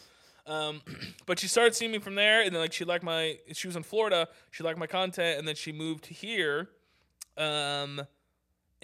Um, 0.47 0.83
but 1.27 1.39
she 1.39 1.49
started 1.49 1.75
seeing 1.75 1.91
me 1.91 1.99
from 1.99 2.15
there, 2.15 2.43
and 2.43 2.55
then 2.55 2.61
like 2.61 2.73
she 2.73 2.85
liked 2.85 3.03
my. 3.05 3.39
She 3.53 3.67
was 3.67 3.77
in 3.77 3.83
Florida. 3.83 4.29
She 4.51 4.63
liked 4.63 4.79
my 4.79 4.87
content, 4.87 5.39
and 5.39 5.49
then 5.49 5.55
she 5.55 5.73
moved 5.73 6.07
here. 6.07 6.69
Um, 7.37 8.03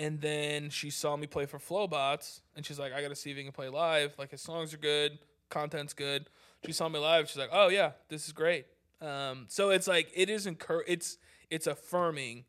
and 0.01 0.19
then 0.23 0.71
she 0.71 0.89
saw 0.89 1.15
me 1.15 1.27
play 1.27 1.45
for 1.45 1.59
Flowbots, 1.59 2.41
and 2.57 2.65
she's 2.65 2.79
like, 2.79 2.95
"I 2.95 3.03
got 3.03 3.09
to 3.09 3.15
see 3.15 3.31
if 3.31 3.37
he 3.37 3.45
can 3.45 3.53
play 3.53 3.69
live. 3.69 4.15
Like 4.19 4.31
his 4.31 4.41
songs 4.41 4.73
are 4.73 4.79
good, 4.79 5.19
content's 5.51 5.93
good." 5.93 6.31
She 6.65 6.73
saw 6.73 6.89
me 6.89 6.99
live. 6.99 7.29
She's 7.29 7.37
like, 7.37 7.51
"Oh 7.53 7.69
yeah, 7.69 7.93
this 8.09 8.27
is 8.27 8.33
great." 8.33 8.65
Um, 9.03 9.45
so 9.49 9.69
it's 9.69 9.87
like 9.87 10.11
it 10.15 10.31
is 10.31 10.47
incur. 10.47 10.83
It's 10.89 11.19
it's 11.51 11.67
affirming 11.67 12.47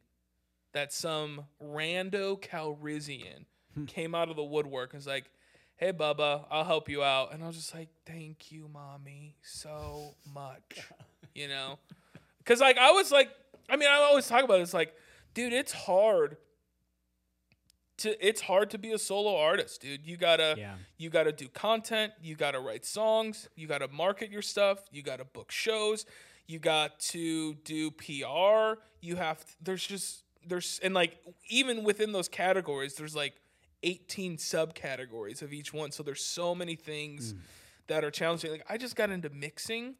that 0.71 0.93
some 0.93 1.43
rando 1.61 2.41
Calrissian 2.41 3.45
came 3.85 4.15
out 4.15 4.29
of 4.29 4.37
the 4.37 4.43
woodwork 4.43 4.93
and 4.93 4.99
was 4.99 5.07
like, 5.07 5.29
"Hey, 5.75 5.91
Bubba, 5.91 6.45
I'll 6.49 6.63
help 6.63 6.87
you 6.87 7.03
out." 7.03 7.33
And 7.33 7.43
I 7.43 7.47
was 7.47 7.57
just 7.57 7.75
like, 7.75 7.89
"Thank 8.05 8.53
you, 8.53 8.69
mommy, 8.69 9.35
so 9.41 10.15
much," 10.33 10.89
you 11.35 11.49
know, 11.49 11.79
because 12.37 12.61
like 12.61 12.77
I 12.77 12.91
was 12.91 13.11
like, 13.11 13.29
I 13.67 13.75
mean, 13.75 13.89
I 13.89 13.95
always 13.95 14.25
talk 14.25 14.45
about 14.45 14.59
it, 14.59 14.63
it's 14.63 14.73
like, 14.73 14.95
dude, 15.33 15.51
it's 15.51 15.73
hard. 15.73 16.37
To, 18.01 18.25
it's 18.27 18.41
hard 18.41 18.69
to 18.71 18.77
be 18.77 18.91
a 18.91 18.99
solo 18.99 19.37
artist, 19.37 19.81
dude. 19.81 20.05
You 20.05 20.17
gotta 20.17 20.55
Yeah. 20.57 20.75
you 20.97 21.09
gotta 21.09 21.31
do 21.31 21.47
content, 21.47 22.13
you 22.21 22.35
gotta 22.35 22.59
write 22.59 22.85
songs, 22.85 23.47
you 23.55 23.67
gotta 23.67 23.87
market 23.87 24.29
your 24.29 24.41
stuff, 24.41 24.79
you 24.91 25.01
gotta 25.03 25.25
book 25.25 25.51
shows, 25.51 26.05
you 26.47 26.59
got 26.59 26.99
to 26.99 27.55
do 27.63 27.91
PR. 27.91 28.81
You 29.01 29.15
have 29.15 29.43
there's 29.61 29.85
just 29.85 30.23
there's 30.45 30.79
and 30.83 30.93
like 30.93 31.17
even 31.49 31.83
within 31.83 32.11
those 32.11 32.27
categories, 32.27 32.95
there's 32.95 33.15
like 33.15 33.33
18 33.83 34.37
subcategories 34.37 35.41
of 35.41 35.53
each 35.53 35.73
one. 35.73 35.91
So 35.91 36.03
there's 36.03 36.23
so 36.23 36.53
many 36.53 36.75
things 36.75 37.33
mm. 37.33 37.39
that 37.87 38.03
are 38.03 38.11
challenging. 38.11 38.51
Like 38.51 38.65
I 38.69 38.77
just 38.77 38.95
got 38.95 39.09
into 39.09 39.29
mixing 39.29 39.95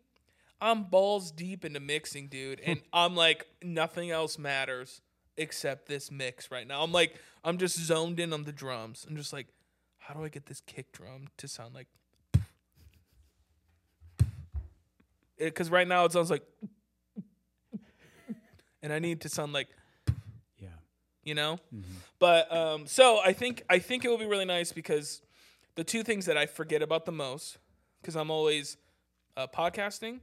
I'm 0.62 0.84
balls 0.84 1.32
deep 1.32 1.66
into 1.66 1.80
mixing, 1.80 2.28
dude, 2.28 2.60
and 2.60 2.80
I'm 2.94 3.16
like 3.16 3.48
nothing 3.64 4.12
else 4.12 4.38
matters 4.38 5.02
except 5.38 5.88
this 5.88 6.12
mix 6.12 6.52
right 6.52 6.68
now. 6.68 6.84
I'm 6.84 6.92
like 6.92 7.16
I'm 7.44 7.58
just 7.58 7.78
zoned 7.80 8.20
in 8.20 8.34
on 8.34 8.44
the 8.44 8.52
drums. 8.52 9.06
I'm 9.10 9.16
just 9.18 9.34
like, 9.34 9.48
how 10.00 10.14
do 10.14 10.24
I 10.24 10.30
get 10.30 10.46
this 10.46 10.62
kick 10.62 10.92
drum 10.92 11.28
to 11.38 11.48
sound 11.48 11.74
like? 11.74 11.88
Because 15.38 15.72
right 15.72 15.88
now 15.88 16.06
it 16.06 16.12
sounds 16.12 16.30
like, 16.30 16.44
and 18.84 18.94
I 18.94 19.00
need 19.00 19.22
to 19.22 19.30
sound 19.30 19.54
like 19.54 19.70
Yeah. 20.60 20.68
you 21.24 21.34
know 21.34 21.60
but 22.20 22.52
um 22.56 22.86
so 22.86 23.20
i 23.26 23.34
think 23.34 23.64
i 23.70 23.80
think 23.80 24.06
it 24.06 24.10
will 24.10 24.18
be 24.20 24.26
really 24.28 24.46
nice 24.46 24.72
because 24.72 25.22
the 25.76 25.84
two 25.84 26.04
things 26.04 26.26
that 26.28 26.38
i 26.38 26.46
forget 26.46 26.82
about 26.84 27.06
the 27.06 27.12
most 27.12 27.58
because 28.02 28.16
i'm 28.16 28.30
always 28.30 28.78
uh, 29.38 29.48
podcasting 29.48 30.20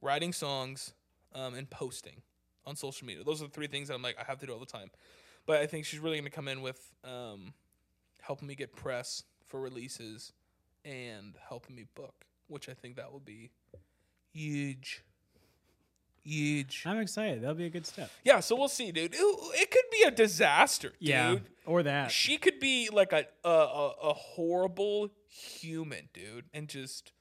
writing 0.00 0.32
songs 0.32 0.92
um, 1.34 1.54
and 1.54 1.68
posting 1.70 2.22
on 2.66 2.76
social 2.76 3.06
media 3.06 3.24
those 3.24 3.42
are 3.42 3.46
the 3.46 3.52
three 3.52 3.66
things 3.66 3.88
that 3.88 3.94
i'm 3.94 4.02
like 4.02 4.16
i 4.20 4.24
have 4.24 4.38
to 4.38 4.46
do 4.46 4.52
all 4.52 4.60
the 4.60 4.66
time 4.66 4.90
but 5.46 5.60
i 5.60 5.66
think 5.66 5.84
she's 5.84 6.00
really 6.00 6.16
going 6.16 6.24
to 6.24 6.30
come 6.30 6.48
in 6.48 6.62
with 6.62 6.80
um, 7.04 7.52
helping 8.22 8.48
me 8.48 8.54
get 8.54 8.74
press 8.74 9.22
for 9.46 9.60
releases 9.60 10.32
and 10.84 11.34
helping 11.48 11.74
me 11.76 11.84
book 11.94 12.24
which 12.48 12.68
i 12.68 12.74
think 12.74 12.96
that 12.96 13.10
will 13.12 13.20
be 13.20 13.50
huge 14.32 15.02
huge 16.22 16.84
I'm 16.86 16.98
excited. 17.00 17.42
That'll 17.42 17.54
be 17.54 17.66
a 17.66 17.70
good 17.70 17.86
step. 17.86 18.10
yeah 18.24 18.40
so 18.40 18.56
we'll 18.56 18.68
see 18.68 18.90
dude 18.92 19.14
it, 19.14 19.18
it 19.20 19.70
could 19.70 19.84
be 19.92 20.02
a 20.06 20.10
disaster 20.10 20.88
dude 20.88 20.96
Yeah, 21.00 21.36
Or 21.66 21.82
that. 21.82 22.10
she 22.10 22.38
could 22.38 22.60
be 22.60 22.88
like 22.90 23.12
a, 23.12 23.26
a 23.44 23.48
a 24.02 24.12
horrible 24.14 25.10
human, 25.28 26.08
dude, 26.14 26.46
and 26.54 26.68
just 26.68 27.12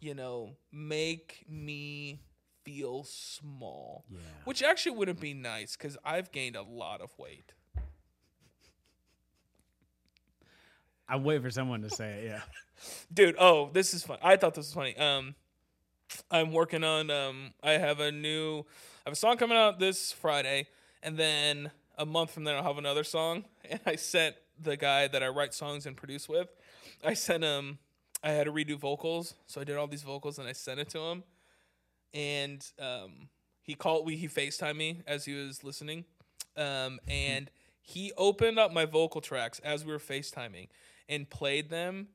you 0.00 0.14
know 0.14 0.56
make 0.72 1.44
me 1.48 2.20
feel 2.64 3.04
small. 3.04 4.04
Yeah. 4.10 4.18
Which 4.44 4.62
actually 4.62 4.92
wouldn't 4.96 5.20
be 5.20 5.32
nice 5.34 5.76
because 5.76 5.96
I've 6.04 6.30
gained 6.30 6.56
a 6.56 6.62
lot 6.62 7.00
of 7.00 7.10
weight. 7.18 7.52
I'm 11.10 11.24
waiting 11.24 11.42
for 11.42 11.50
someone 11.50 11.82
to 11.82 11.90
say 11.90 12.20
it. 12.20 12.24
Yeah. 12.26 12.40
Dude, 13.12 13.34
oh, 13.38 13.68
this 13.72 13.92
is 13.92 14.04
fun. 14.04 14.18
I 14.22 14.36
thought 14.36 14.54
this 14.54 14.66
was 14.66 14.74
funny. 14.74 14.96
Um, 14.96 15.34
I'm 16.30 16.52
working 16.52 16.84
on. 16.84 17.10
Um, 17.10 17.52
I 17.62 17.72
have 17.72 17.98
a 17.98 18.12
new. 18.12 18.60
I 18.60 19.10
have 19.10 19.12
a 19.12 19.16
song 19.16 19.36
coming 19.36 19.58
out 19.58 19.80
this 19.80 20.12
Friday, 20.12 20.68
and 21.02 21.16
then 21.16 21.72
a 21.98 22.06
month 22.06 22.30
from 22.30 22.44
then 22.44 22.54
I'll 22.54 22.62
have 22.62 22.78
another 22.78 23.04
song. 23.04 23.44
And 23.70 23.80
I 23.86 23.96
sent 23.96 24.34
the 24.60 24.76
guy 24.76 25.06
that 25.06 25.22
I 25.22 25.28
write 25.28 25.54
songs 25.54 25.86
and 25.86 25.96
produce 25.96 26.28
with. 26.28 26.48
I 27.04 27.14
sent 27.14 27.44
him. 27.44 27.78
I 28.22 28.30
had 28.30 28.44
to 28.44 28.52
redo 28.52 28.76
vocals, 28.76 29.34
so 29.46 29.60
I 29.60 29.64
did 29.64 29.76
all 29.76 29.86
these 29.86 30.02
vocals 30.02 30.38
and 30.38 30.46
I 30.46 30.52
sent 30.52 30.80
it 30.80 30.88
to 30.90 30.98
him. 30.98 31.24
And 32.12 32.64
um, 32.78 33.28
he 33.62 33.74
called. 33.74 34.06
We 34.06 34.16
he 34.16 34.28
Facetime 34.28 34.76
me 34.76 35.02
as 35.06 35.24
he 35.24 35.34
was 35.34 35.64
listening, 35.64 36.04
um, 36.56 37.00
and 37.08 37.50
he 37.80 38.12
opened 38.16 38.58
up 38.58 38.72
my 38.72 38.84
vocal 38.84 39.20
tracks 39.20 39.58
as 39.60 39.84
we 39.84 39.92
were 39.92 39.98
FaceTiming 39.98 40.68
and 41.10 41.28
played 41.28 41.68
them 41.68 42.08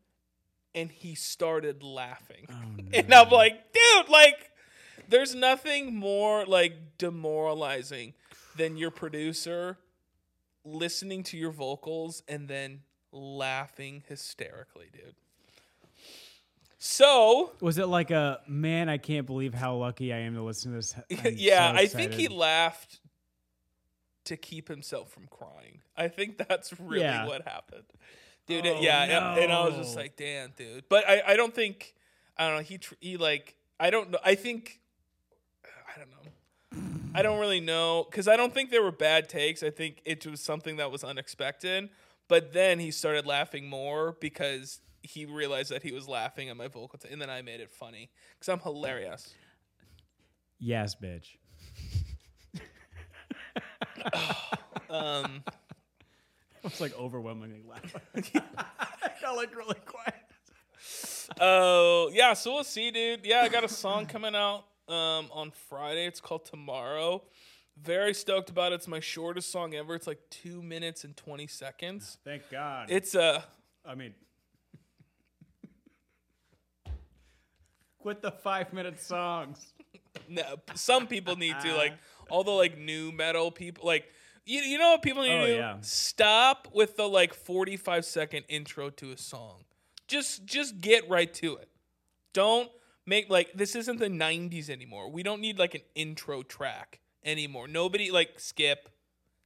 and 0.74 0.92
he 0.92 1.14
started 1.14 1.84
laughing. 1.84 2.48
Oh, 2.50 2.84
and 2.94 3.14
I'm 3.14 3.30
like, 3.30 3.72
dude, 3.74 4.10
like, 4.10 4.50
there's 5.08 5.36
nothing 5.36 5.96
more 5.96 6.46
like 6.46 6.98
demoralizing 6.98 8.14
than 8.58 8.78
your 8.78 8.90
producer 8.92 9.78
listening 10.64 11.22
to 11.24 11.38
your 11.38 11.52
vocals 11.52 12.24
and 12.28 12.48
then 12.48 12.82
laughing 13.12 14.04
hysterically, 14.08 14.88
dude. 14.92 15.14
So, 16.78 17.52
Was 17.62 17.78
it 17.78 17.88
like 17.88 18.12
a 18.12 18.42
man? 18.48 18.90
I 18.90 18.98
can't 18.98 19.26
believe 19.26 19.54
how 19.54 19.76
lucky 19.76 20.14
I 20.14 20.18
am 20.20 20.36
to 20.36 20.44
listen 20.44 20.72
to 20.72 20.78
this. 20.78 20.96
I'm 21.26 21.34
yeah, 21.36 21.72
so 21.72 21.78
I 21.78 21.88
think 21.88 22.14
he 22.14 22.28
laughed 22.28 23.00
to 24.26 24.38
keep 24.38 24.68
himself 24.68 25.12
from 25.12 25.28
crying. 25.28 25.82
I 25.98 26.08
think 26.10 26.38
that's 26.38 26.80
really 26.80 27.04
Yeah. 27.04 27.26
what 27.28 27.48
happened. 27.48 27.86
Dude, 28.48 28.66
Oh, 28.68 28.80
yeah, 28.80 29.02
and, 29.34 29.44
and 29.44 29.52
I 29.52 29.66
was 29.66 29.76
just 29.76 29.96
like, 29.96 30.16
"Damn, 30.16 30.52
dude." 30.52 30.88
But 30.88 31.08
I, 31.10 31.24
I 31.30 31.36
don't 31.36 31.54
think 31.54 31.96
I 32.38 32.48
don't 32.48 32.58
know, 32.58 32.64
he 32.64 32.78
tr- 32.78 32.94
he 33.02 33.18
like 33.18 33.56
I 33.80 33.90
don't 33.90 34.12
know. 34.12 34.20
I 34.24 34.36
think 34.36 34.80
I 35.66 36.00
don't 36.00 36.10
know. 36.12 37.12
I 37.16 37.22
don't 37.22 37.40
really 37.40 37.62
know 37.62 38.04
cuz 38.12 38.28
I 38.28 38.36
don't 38.38 38.54
think 38.54 38.70
there 38.70 38.84
were 38.84 38.92
bad 38.92 39.30
takes. 39.30 39.64
I 39.64 39.72
think 39.72 40.02
it 40.06 40.26
was 40.28 40.42
something 40.42 40.78
that 40.78 40.92
was 40.92 41.04
unexpected. 41.04 41.90
But 42.28 42.54
then 42.54 42.80
he 42.80 42.92
started 42.92 43.26
laughing 43.26 43.68
more 43.68 44.16
because 44.20 44.82
he 45.02 45.26
realized 45.26 45.72
that 45.72 45.84
he 45.84 45.92
was 45.92 46.08
laughing 46.08 46.50
at 46.50 46.58
my 46.58 46.68
vocal 46.68 47.00
t- 47.00 47.10
and 47.12 47.22
then 47.22 47.30
I 47.30 47.42
made 47.42 47.62
it 47.62 47.72
funny 47.72 48.10
cuz 48.40 48.50
I'm 48.50 48.60
hilarious. 48.60 49.34
Yes, 50.60 50.96
bitch. 50.96 51.38
Um 54.90 55.44
was 56.66 56.82
like 56.82 56.98
overwhelmingly 56.98 57.62
loud. 57.68 57.82
I 58.58 59.12
got 59.22 59.36
like 59.36 59.56
really 59.56 59.78
quiet. 59.86 60.16
Oh 61.40 62.12
yeah, 62.14 62.34
so 62.34 62.54
we'll 62.54 62.64
see, 62.64 62.92
dude. 62.92 63.22
Yeah, 63.24 63.42
I 63.42 63.50
got 63.50 63.64
a 63.64 63.70
song 63.70 64.06
coming 64.08 64.36
out 64.36 64.66
um, 64.88 65.30
on 65.32 65.52
Friday. 65.70 66.06
It's 66.06 66.20
called 66.20 66.46
Tomorrow. 66.46 67.24
Very 67.82 68.14
stoked 68.14 68.50
about 68.50 68.72
it. 68.72 68.76
It's 68.76 68.88
my 68.88 69.00
shortest 69.00 69.52
song 69.52 69.74
ever. 69.74 69.96
It's 69.96 70.08
like 70.08 70.20
two 70.30 70.62
minutes 70.62 71.04
and 71.04 71.16
twenty 71.16 71.48
seconds. 71.48 72.18
Thank 72.24 72.50
God. 72.52 72.90
It's 72.90 73.16
a 73.16 73.44
I 73.86 73.96
mean, 73.96 74.14
quit 78.00 78.22
the 78.22 78.32
five 78.32 78.74
minute 78.74 79.02
songs. 79.02 79.74
no, 80.30 80.44
some 80.74 81.08
people 81.08 81.36
need 81.36 81.60
to 81.62 81.76
like 81.76 81.94
all 82.30 82.44
the 82.44 82.52
like 82.52 82.78
new 82.78 83.12
metal 83.12 83.52
people 83.52 83.86
like 83.86 84.06
you, 84.46 84.62
you 84.62 84.78
know 84.78 84.92
what 84.92 85.02
people 85.02 85.24
need 85.24 85.32
Oh, 85.32 85.46
to 85.46 85.48
do? 85.48 85.54
yeah. 85.54 85.78
Stop 85.82 86.68
with 86.74 86.98
the 86.98 87.08
like 87.08 87.34
45 87.34 88.06
second 88.06 88.46
intro 88.48 88.90
to 88.92 89.12
a 89.12 89.18
song. 89.18 89.66
Just 90.08 90.46
just 90.46 90.82
get 90.82 91.10
right 91.10 91.34
to 91.36 91.56
it. 91.56 91.70
Don't 92.34 92.70
make 93.06 93.30
like 93.30 93.54
this 93.54 93.76
isn't 93.76 93.98
the 93.98 94.08
90s 94.08 94.70
anymore. 94.70 95.10
We 95.10 95.24
don't 95.24 95.42
need 95.42 95.58
like 95.58 95.74
an 95.74 95.82
intro 95.96 96.44
track 96.44 97.00
anymore. 97.24 97.68
Nobody 97.68 98.12
like 98.12 98.40
skip 98.40 98.90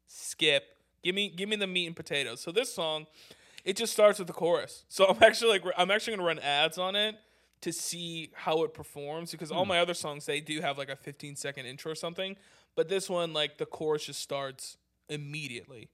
skip. 0.08 0.76
Give 1.02 1.16
me 1.16 1.30
give 1.30 1.48
me 1.48 1.56
the 1.56 1.68
meat 1.68 1.88
and 1.88 1.96
potatoes. 1.96 2.42
So 2.42 2.52
this 2.52 2.74
song 2.74 3.08
it 3.64 3.76
just 3.76 3.94
starts 3.94 4.20
with 4.20 4.28
the 4.28 4.34
chorus. 4.34 4.84
So 4.90 5.06
I'm 5.08 5.22
actually 5.24 5.52
like 5.52 5.64
I'm 5.78 5.92
actually 5.92 6.18
going 6.18 6.20
to 6.20 6.26
run 6.26 6.40
ads 6.40 6.78
on 6.78 6.96
it 6.96 7.16
to 7.62 7.72
see 7.74 8.32
how 8.34 8.64
it 8.64 8.74
performs 8.74 9.32
because 9.32 9.52
all 9.52 9.64
hmm. 9.64 9.70
my 9.70 9.80
other 9.80 9.94
songs 9.94 10.26
they 10.26 10.42
do 10.42 10.62
have 10.62 10.78
like 10.78 10.90
a 10.90 10.96
15 10.96 11.36
second 11.36 11.66
intro 11.66 11.92
or 11.92 11.96
something, 11.96 12.36
but 12.76 12.90
this 12.90 13.10
one 13.10 13.34
like 13.34 13.58
the 13.58 13.66
chorus 13.66 14.06
just 14.06 14.22
starts 14.22 14.78
immediately. 15.10 15.90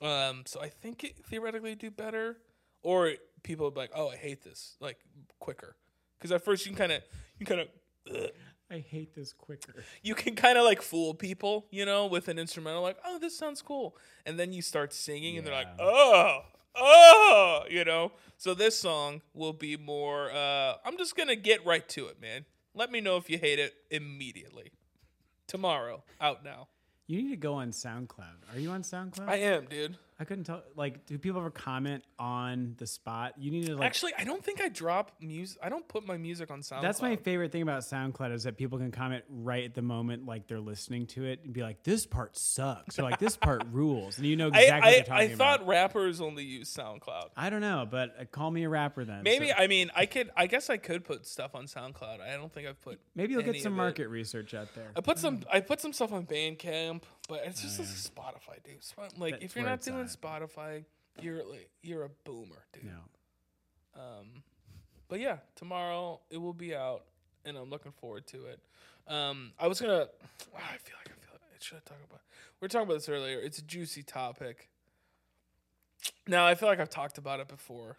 Um, 0.00 0.42
so 0.46 0.60
I 0.60 0.68
think 0.68 1.04
it 1.04 1.16
theoretically 1.26 1.74
do 1.74 1.90
better, 1.90 2.38
or 2.82 3.12
people 3.42 3.66
would 3.66 3.74
be 3.74 3.80
like, 3.80 3.92
"Oh, 3.94 4.08
I 4.08 4.16
hate 4.16 4.42
this," 4.42 4.76
like 4.80 4.98
quicker. 5.38 5.76
Because 6.18 6.32
at 6.32 6.44
first 6.44 6.64
you 6.64 6.72
can 6.72 6.78
kind 6.78 6.92
of 6.92 7.02
you 7.38 7.46
kind 7.46 7.60
of 7.60 7.68
I 8.70 8.78
hate 8.78 9.14
this 9.14 9.32
quicker. 9.32 9.84
you 10.02 10.14
can 10.14 10.36
kind 10.36 10.56
of 10.56 10.64
like 10.64 10.80
fool 10.80 11.12
people, 11.14 11.66
you 11.70 11.84
know, 11.84 12.06
with 12.06 12.28
an 12.28 12.38
instrumental, 12.38 12.82
like, 12.82 12.98
"Oh, 13.04 13.18
this 13.18 13.36
sounds 13.36 13.62
cool," 13.62 13.96
and 14.24 14.38
then 14.38 14.52
you 14.52 14.62
start 14.62 14.92
singing, 14.92 15.36
and 15.36 15.46
they're 15.46 15.54
like, 15.54 15.68
"Oh." 15.78 16.42
Oh, 16.76 17.64
you 17.68 17.84
know. 17.84 18.12
So 18.36 18.54
this 18.54 18.78
song 18.78 19.22
will 19.34 19.52
be 19.52 19.76
more 19.76 20.30
uh 20.30 20.74
I'm 20.84 20.96
just 20.96 21.16
going 21.16 21.28
to 21.28 21.36
get 21.36 21.66
right 21.66 21.86
to 21.90 22.06
it, 22.06 22.20
man. 22.20 22.44
Let 22.74 22.92
me 22.92 23.00
know 23.00 23.16
if 23.16 23.28
you 23.28 23.38
hate 23.38 23.58
it 23.58 23.74
immediately. 23.90 24.70
Tomorrow, 25.48 26.04
out 26.20 26.44
now. 26.44 26.68
You 27.10 27.20
need 27.22 27.30
to 27.30 27.36
go 27.36 27.54
on 27.54 27.72
SoundCloud. 27.72 28.54
Are 28.54 28.60
you 28.60 28.70
on 28.70 28.82
SoundCloud? 28.82 29.28
I 29.28 29.38
am, 29.38 29.64
dude. 29.64 29.96
I 30.20 30.24
couldn't 30.24 30.44
tell. 30.44 30.62
Like, 30.76 31.06
do 31.06 31.16
people 31.16 31.40
ever 31.40 31.50
comment 31.50 32.04
on 32.18 32.74
the 32.76 32.86
spot? 32.86 33.32
You 33.38 33.50
need 33.50 33.66
to 33.68 33.74
like. 33.76 33.86
Actually, 33.86 34.12
I 34.18 34.24
don't 34.24 34.44
think 34.44 34.60
I 34.60 34.68
drop 34.68 35.12
music. 35.18 35.58
I 35.62 35.70
don't 35.70 35.88
put 35.88 36.06
my 36.06 36.18
music 36.18 36.50
on 36.50 36.60
SoundCloud. 36.60 36.82
that's 36.82 37.00
my 37.00 37.16
favorite 37.16 37.52
thing 37.52 37.62
about 37.62 37.84
SoundCloud 37.84 38.34
is 38.34 38.42
that 38.42 38.58
people 38.58 38.76
can 38.78 38.90
comment 38.90 39.24
right 39.30 39.64
at 39.64 39.74
the 39.74 39.80
moment, 39.80 40.26
like 40.26 40.46
they're 40.46 40.60
listening 40.60 41.06
to 41.06 41.24
it, 41.24 41.40
and 41.42 41.54
be 41.54 41.62
like, 41.62 41.82
"This 41.84 42.04
part 42.04 42.36
sucks," 42.36 42.98
or 42.98 43.02
like, 43.04 43.18
"This 43.18 43.38
part 43.38 43.62
rules," 43.72 44.18
and 44.18 44.26
you 44.26 44.36
know 44.36 44.50
I, 44.52 44.60
exactly 44.60 44.70
what 44.70 44.84
I, 44.84 44.90
they're 44.90 45.00
I 45.00 45.22
talking 45.24 45.36
thought 45.38 45.60
about. 45.60 45.68
rappers 45.68 46.20
only 46.20 46.44
use 46.44 46.68
SoundCloud. 46.74 47.30
I 47.34 47.48
don't 47.48 47.62
know, 47.62 47.88
but 47.90 48.14
uh, 48.20 48.24
call 48.30 48.50
me 48.50 48.64
a 48.64 48.68
rapper 48.68 49.06
then. 49.06 49.22
Maybe 49.22 49.48
So 49.48 49.54
I 49.56 49.68
mean 49.68 49.90
I 49.96 50.04
could. 50.04 50.30
I 50.36 50.48
guess 50.48 50.68
I 50.68 50.76
could 50.76 51.02
put 51.04 51.26
stuff 51.26 51.54
on 51.54 51.64
SoundCloud. 51.64 52.20
I 52.20 52.36
don't 52.36 52.52
think 52.52 52.68
I've 52.68 52.80
put. 52.82 53.00
maybe 53.14 53.32
you'll 53.32 53.42
get 53.42 53.62
some 53.62 53.72
of 53.72 53.78
it. 53.78 53.82
market 53.82 54.08
research 54.08 54.52
out 54.52 54.68
there. 54.74 54.90
I 54.94 55.00
put 55.00 55.18
some. 55.18 55.40
I 55.50 55.60
put 55.60 55.80
some 55.80 55.94
stuff 55.94 56.12
on 56.12 56.26
Bandcamp, 56.26 57.04
but 57.30 57.42
it's 57.46 57.62
just 57.62 57.78
Spotify, 58.12 58.62
dude. 58.64 58.84
Like 59.16 59.34
That's 59.34 59.44
if 59.44 59.56
you're 59.56 59.64
not 59.64 59.82
doing 59.82 60.00
at. 60.00 60.06
Spotify, 60.08 60.84
you're 61.20 61.44
like 61.44 61.70
you're 61.80 62.02
a 62.02 62.10
boomer, 62.24 62.64
dude. 62.72 62.86
No. 62.86 64.02
Um, 64.02 64.42
but 65.08 65.20
yeah, 65.20 65.36
tomorrow 65.54 66.20
it 66.28 66.38
will 66.38 66.52
be 66.52 66.74
out, 66.74 67.04
and 67.44 67.56
I'm 67.56 67.70
looking 67.70 67.92
forward 67.92 68.26
to 68.28 68.46
it. 68.46 68.58
Um, 69.06 69.52
I 69.60 69.68
was 69.68 69.80
gonna. 69.80 69.92
I 69.94 70.76
feel 70.78 70.96
like 70.98 71.06
I 71.06 71.20
feel. 71.20 71.30
Like, 71.32 71.62
should 71.62 71.76
I 71.76 71.88
talk 71.88 71.98
about? 72.08 72.20
We 72.60 72.64
were 72.64 72.68
talking 72.68 72.88
about 72.88 72.94
this 72.94 73.08
earlier. 73.08 73.38
It's 73.38 73.58
a 73.58 73.62
juicy 73.62 74.02
topic. 74.02 74.68
Now 76.26 76.46
I 76.46 76.56
feel 76.56 76.68
like 76.68 76.80
I've 76.80 76.90
talked 76.90 77.16
about 77.16 77.38
it 77.38 77.46
before. 77.46 77.96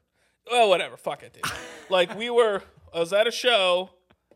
Well, 0.50 0.68
whatever. 0.68 0.98
Fuck 0.98 1.24
it, 1.24 1.34
dude. 1.34 1.44
like 1.90 2.18
we 2.18 2.30
were. 2.30 2.64
I 2.94 3.00
was 3.00 3.14
at 3.14 3.28
a 3.28 3.32
show, 3.32 3.92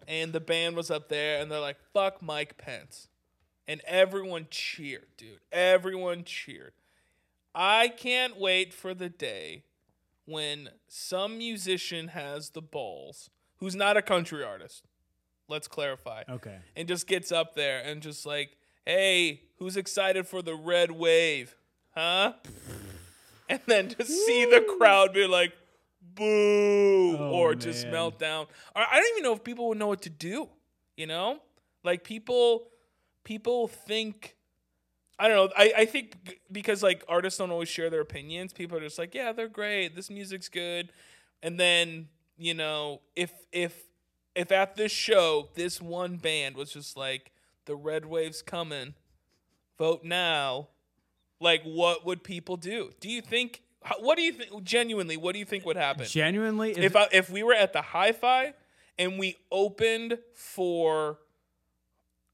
and 0.08 0.32
the 0.32 0.40
band 0.40 0.78
was 0.78 0.90
up 0.90 1.10
there, 1.10 1.42
and 1.42 1.52
they're 1.52 1.60
like, 1.60 1.78
"Fuck 1.94 2.22
Mike 2.22 2.58
Pence," 2.58 3.10
and 3.68 3.82
everyone 3.86 4.48
cheered, 4.50 5.08
dude. 5.18 5.40
Everyone 5.52 6.24
cheered. 6.24 6.74
I 7.54 7.88
can't 7.88 8.38
wait 8.40 8.74
for 8.74 8.94
the 8.94 9.10
day 9.10 9.64
when 10.26 10.70
some 10.88 11.38
musician 11.38 12.10
has 12.10 12.50
the 12.50 12.62
balls, 12.62 13.30
who's 13.58 13.76
not 13.76 13.96
a 13.98 14.02
country 14.02 14.44
artist. 14.44 14.84
Let's 15.48 15.68
clarify 15.68 16.24
Okay. 16.28 16.58
and 16.76 16.88
just 16.88 17.08
gets 17.08 17.32
up 17.32 17.54
there 17.56 17.82
and 17.86 18.02
just 18.02 18.26
like, 18.26 18.58
hey, 18.86 19.42
who's 19.60 19.78
excited 19.78 20.28
for 20.28 20.42
the 20.42 20.56
red 20.56 20.92
wave? 20.92 21.56
Huh? 21.96 22.34
And 23.48 23.60
then 23.68 23.90
just 23.90 24.10
see 24.26 24.46
the 24.46 24.66
crowd 24.80 25.14
be 25.14 25.28
like, 25.28 25.54
boo, 26.16 27.16
Oh, 27.18 27.30
or 27.32 27.54
just 27.54 27.84
man. 27.84 27.92
melt 27.94 28.18
down. 28.20 28.48
I 28.76 28.96
don't 29.00 29.12
even 29.12 29.24
know 29.24 29.34
if 29.34 29.44
people 29.44 29.68
would 29.68 29.78
know 29.78 29.86
what 29.88 30.02
to 30.02 30.10
do, 30.10 30.50
you 30.98 31.06
know? 31.06 31.40
Like 31.84 32.04
people 32.04 32.64
people 33.26 33.68
think 33.68 34.36
I 35.18 35.28
don't 35.28 35.38
know. 35.38 35.54
I, 35.58 35.74
I 35.78 35.86
think 35.86 36.40
because 36.52 36.84
like 36.84 37.04
artists 37.08 37.40
don't 37.40 37.52
always 37.52 37.70
share 37.70 37.90
their 37.90 38.02
opinions, 38.02 38.54
people 38.54 38.78
are 38.78 38.82
just 38.82 39.00
like, 39.00 39.14
yeah, 39.16 39.32
they're 39.32 39.48
great. 39.48 39.96
This 39.96 40.10
music's 40.10 40.50
good. 40.50 40.92
And 41.42 41.60
then, 41.60 42.10
you 42.38 42.54
know, 42.54 43.02
if 43.16 43.32
if 43.52 43.84
if 44.36 44.52
at 44.52 44.76
this 44.76 44.92
show 44.92 45.50
this 45.56 45.82
one 45.82 46.18
band 46.18 46.58
was 46.58 46.72
just 46.72 46.98
like 46.98 47.32
the 47.66 47.76
red 47.76 48.06
wave's 48.06 48.42
coming, 48.42 48.94
vote 49.78 50.04
now, 50.04 50.68
like 51.40 51.64
what 51.64 52.06
would 52.06 52.24
people 52.24 52.58
do? 52.58 52.92
Do 53.00 53.10
you 53.10 53.22
think 53.22 53.62
what 54.00 54.18
do 54.18 54.24
you 54.24 54.34
think 54.34 54.64
genuinely, 54.64 55.16
what 55.16 55.34
do 55.34 55.40
you 55.40 55.46
think 55.46 55.66
would 55.66 55.78
happen? 55.78 56.06
Genuinely, 56.06 56.72
if, 56.72 56.80
if 56.80 56.96
I, 56.96 57.08
if 57.12 57.30
we 57.30 57.44
were 57.44 57.54
at 57.54 57.72
the 57.72 57.82
hi-fi 57.82 58.54
and 58.98 59.20
we 59.20 59.38
opened 59.52 60.18
for 60.34 61.20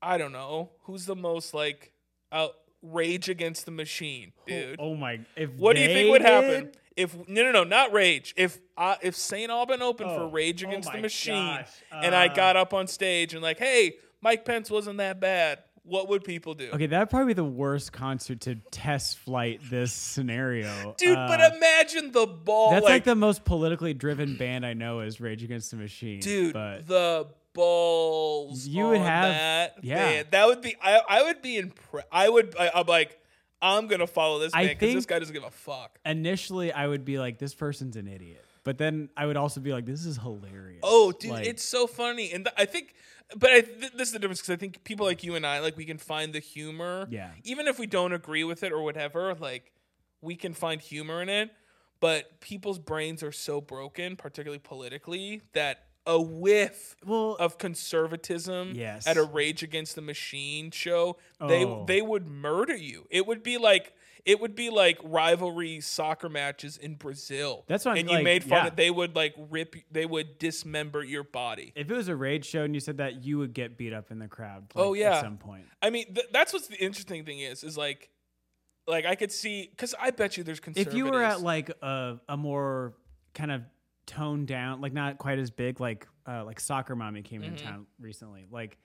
I 0.02 0.18
don't 0.18 0.32
know, 0.32 0.72
who's 0.84 1.06
the 1.06 1.16
most 1.16 1.54
like 1.54 1.92
out 2.32 2.52
Rage 2.82 3.30
Against 3.30 3.66
the 3.66 3.72
Machine, 3.72 4.34
dude. 4.48 4.78
oh 4.80 4.96
my, 4.96 5.20
if 5.36 5.52
what 5.52 5.76
do 5.76 5.82
you 5.82 5.88
think 5.88 6.10
would 6.12 6.22
happen 6.22 6.64
did- 6.66 6.78
if 6.98 7.16
no 7.28 7.44
no 7.44 7.52
no 7.52 7.64
not 7.64 7.94
Rage 7.94 8.34
if 8.36 8.60
uh, 8.78 8.96
if 9.02 9.16
Saint 9.16 9.50
Aubin 9.52 9.82
opened 9.82 10.10
for 10.10 10.22
Oh. 10.24 10.30
Rage 10.30 10.64
Oh 10.64 10.68
Against 10.68 10.92
the 10.92 10.98
Machine 10.98 11.58
gosh. 11.58 11.70
and 11.92 12.14
I 12.14 12.28
Uh, 12.28 12.34
got 12.36 12.58
up 12.58 12.74
on 12.74 12.88
stage 12.88 13.34
and 13.34 13.42
like 13.42 13.60
hey 13.60 13.94
Mike 14.22 14.44
Pence 14.44 14.70
wasn't 14.70 14.98
that 14.98 15.20
bad 15.22 15.60
what 15.84 16.10
would 16.10 16.24
people 16.26 16.54
do 16.54 16.70
Okay, 16.74 16.88
that'd 16.88 17.10
probably 17.10 17.28
be 17.28 17.34
the 17.36 17.44
worst 17.46 17.94
concert 17.94 18.42
to 18.42 18.56
test 18.72 19.18
flight 19.20 19.62
this 19.70 19.94
scenario, 19.94 20.94
dude 20.98 21.18
Uh, 21.18 21.28
but 21.30 21.54
imagine 21.56 22.12
the 22.12 22.28
ball 22.28 22.72
that's 22.72 22.84
like, 22.84 22.92
like, 22.92 23.04
the 23.06 23.16
most 23.16 23.46
politically 23.46 23.94
driven 23.94 24.36
band 24.36 24.66
I 24.66 24.74
know 24.74 25.00
is 25.00 25.22
Rage 25.22 25.44
Against 25.44 25.72
the 25.72 25.78
Machine, 25.78 26.20
dude 26.20 26.54
But 26.54 26.88
the 26.88 27.28
balls 27.54 28.66
You 28.68 28.88
would 28.90 29.02
have- 29.02 29.24
that 29.30 29.76
yeah. 29.84 29.96
man, 29.96 30.26
that 30.32 30.48
would 30.48 30.62
be 30.62 30.76
I 30.82 31.02
I 31.08 31.24
would 31.24 31.42
be 31.42 31.58
impressed 31.58 32.08
I 32.12 32.30
would 32.30 32.56
I, 32.58 32.72
I'm 32.76 32.88
like 32.88 33.18
I'm 33.62 33.88
gonna 33.88 34.08
follow 34.08 34.40
this 34.40 34.54
man 34.54 34.68
because 34.68 34.94
this 34.94 35.06
guy 35.06 35.20
doesn't 35.20 35.34
give 35.34 35.44
a 35.44 35.52
fuck 35.52 36.00
initially 36.06 36.72
I 36.72 36.88
would 36.88 37.06
be 37.06 37.20
like, 37.20 37.38
this 37.38 37.54
person's 37.54 37.96
an 37.96 38.08
idiot, 38.08 38.44
but 38.64 38.78
then 38.80 39.10
I 39.16 39.26
would 39.28 39.38
also 39.38 39.60
be 39.62 39.72
like, 39.72 39.86
this 39.86 40.04
is 40.06 40.18
hilarious. 40.18 40.80
Oh, 40.84 41.12
dude, 41.12 41.32
Like, 41.32 41.46
it's 41.46 41.64
so 41.64 41.86
funny, 41.86 42.32
and 42.34 42.46
th- 42.46 42.56
I 42.58 42.66
think, 42.66 42.96
but 43.38 43.52
I 43.52 43.62
th- 43.62 43.92
this 43.94 44.08
is 44.08 44.14
the 44.14 44.20
difference 44.20 44.42
because 44.42 44.54
I 44.54 44.56
think 44.58 44.84
people 44.84 45.06
like 45.06 45.24
you 45.24 45.36
and 45.36 45.46
I, 45.46 45.60
like, 45.60 45.78
we 45.78 45.86
can 45.86 46.00
find 46.00 46.34
the 46.34 46.40
humor. 46.40 47.08
Yeah. 47.12 47.30
Even 47.44 47.68
if 47.68 47.78
we 47.78 47.86
don't 47.86 48.14
agree 48.14 48.44
with 48.44 48.64
it 48.64 48.72
or 48.72 48.82
whatever, 48.82 49.36
like, 49.36 49.72
we 50.22 50.36
can 50.36 50.54
find 50.56 50.82
humor 50.82 51.22
in 51.22 51.30
it. 51.30 51.52
But 52.00 52.40
people's 52.42 52.80
brains 52.80 53.22
are 53.22 53.32
so 53.32 53.62
broken, 53.62 54.16
particularly 54.16 54.58
politically, 54.60 55.42
that 55.54 55.84
a 56.06 56.20
whiff 56.20 56.96
well, 57.06 57.36
of 57.40 57.58
conservatism 57.58 58.74
Yes. 58.76 59.06
at 59.08 59.18
a 59.18 59.24
Rage 59.24 59.64
Against 59.64 59.96
the 59.96 60.02
Machine 60.02 60.72
show, 60.72 61.18
they 61.40 61.66
Oh. 61.66 61.86
they 61.88 62.02
would 62.02 62.28
murder 62.28 62.76
you. 62.76 63.08
It 63.10 63.26
would 63.28 63.44
be 63.44 63.58
like. 63.58 63.94
It 64.24 64.40
would 64.40 64.54
be 64.54 64.70
like 64.70 65.00
rivalry 65.04 65.82
soccer 65.82 66.30
matches 66.30 66.78
in 66.78 66.94
Brazil. 66.94 67.64
That's 67.66 67.86
what 67.86 67.94
I'm- 67.94 68.02
and 68.02 68.10
you 68.12 68.16
like, 68.18 68.24
made 68.24 68.44
fun 68.44 68.52
yeah. 68.52 68.68
of. 68.68 68.76
They 68.76 68.92
would 68.92 69.16
like 69.16 69.34
rip. 69.50 69.76
They 69.90 70.06
would 70.06 70.38
dismember 70.38 71.04
your 71.04 71.24
body. 71.24 71.74
if 71.76 71.90
it 71.90 71.96
was 71.96 72.08
a 72.08 72.16
Rage 72.16 72.46
show 72.46 72.64
and 72.64 72.76
you 72.76 72.80
said 72.80 72.98
that, 72.98 73.24
you 73.24 73.40
would 73.40 73.56
get 73.56 73.78
beat 73.78 73.94
up 73.94 74.12
in 74.12 74.20
the 74.20 74.28
crowd. 74.28 74.68
Oh, 74.76 74.94
yeah. 74.94 75.16
at 75.16 75.22
some 75.24 75.40
point. 75.40 75.66
I 75.82 75.90
mean, 75.90 76.14
th- 76.14 76.28
that's 76.32 76.54
what's 76.54 76.68
the 76.68 76.78
interesting 76.78 77.26
thing 77.26 77.40
is, 77.40 77.64
is 77.64 77.76
like, 77.80 78.12
like 78.86 79.08
I 79.08 79.16
could 79.16 79.32
see 79.32 79.68
because 79.72 79.96
I 80.00 80.12
bet 80.12 80.38
you 80.38 80.44
there's 80.44 80.60
conservatives. 80.60 80.94
If 80.94 80.98
you 81.00 81.06
were 81.12 81.24
at 81.24 81.42
like 81.42 81.70
a 81.82 82.20
a 82.30 82.38
more 82.38 82.94
kind 83.34 83.52
of 83.52 83.64
toned 84.06 84.48
down, 84.48 84.82
like 84.82 84.94
not 84.94 85.18
quite 85.18 85.40
as 85.40 85.52
big, 85.52 85.80
like 85.80 86.08
uh, 86.28 86.44
like 86.46 86.60
Soccer 86.60 86.96
Mommy 86.96 87.22
came 87.22 87.42
Mm-hmm. 87.42 87.54
in 87.56 87.60
town 87.60 87.86
recently, 88.00 88.46
like. 88.52 88.78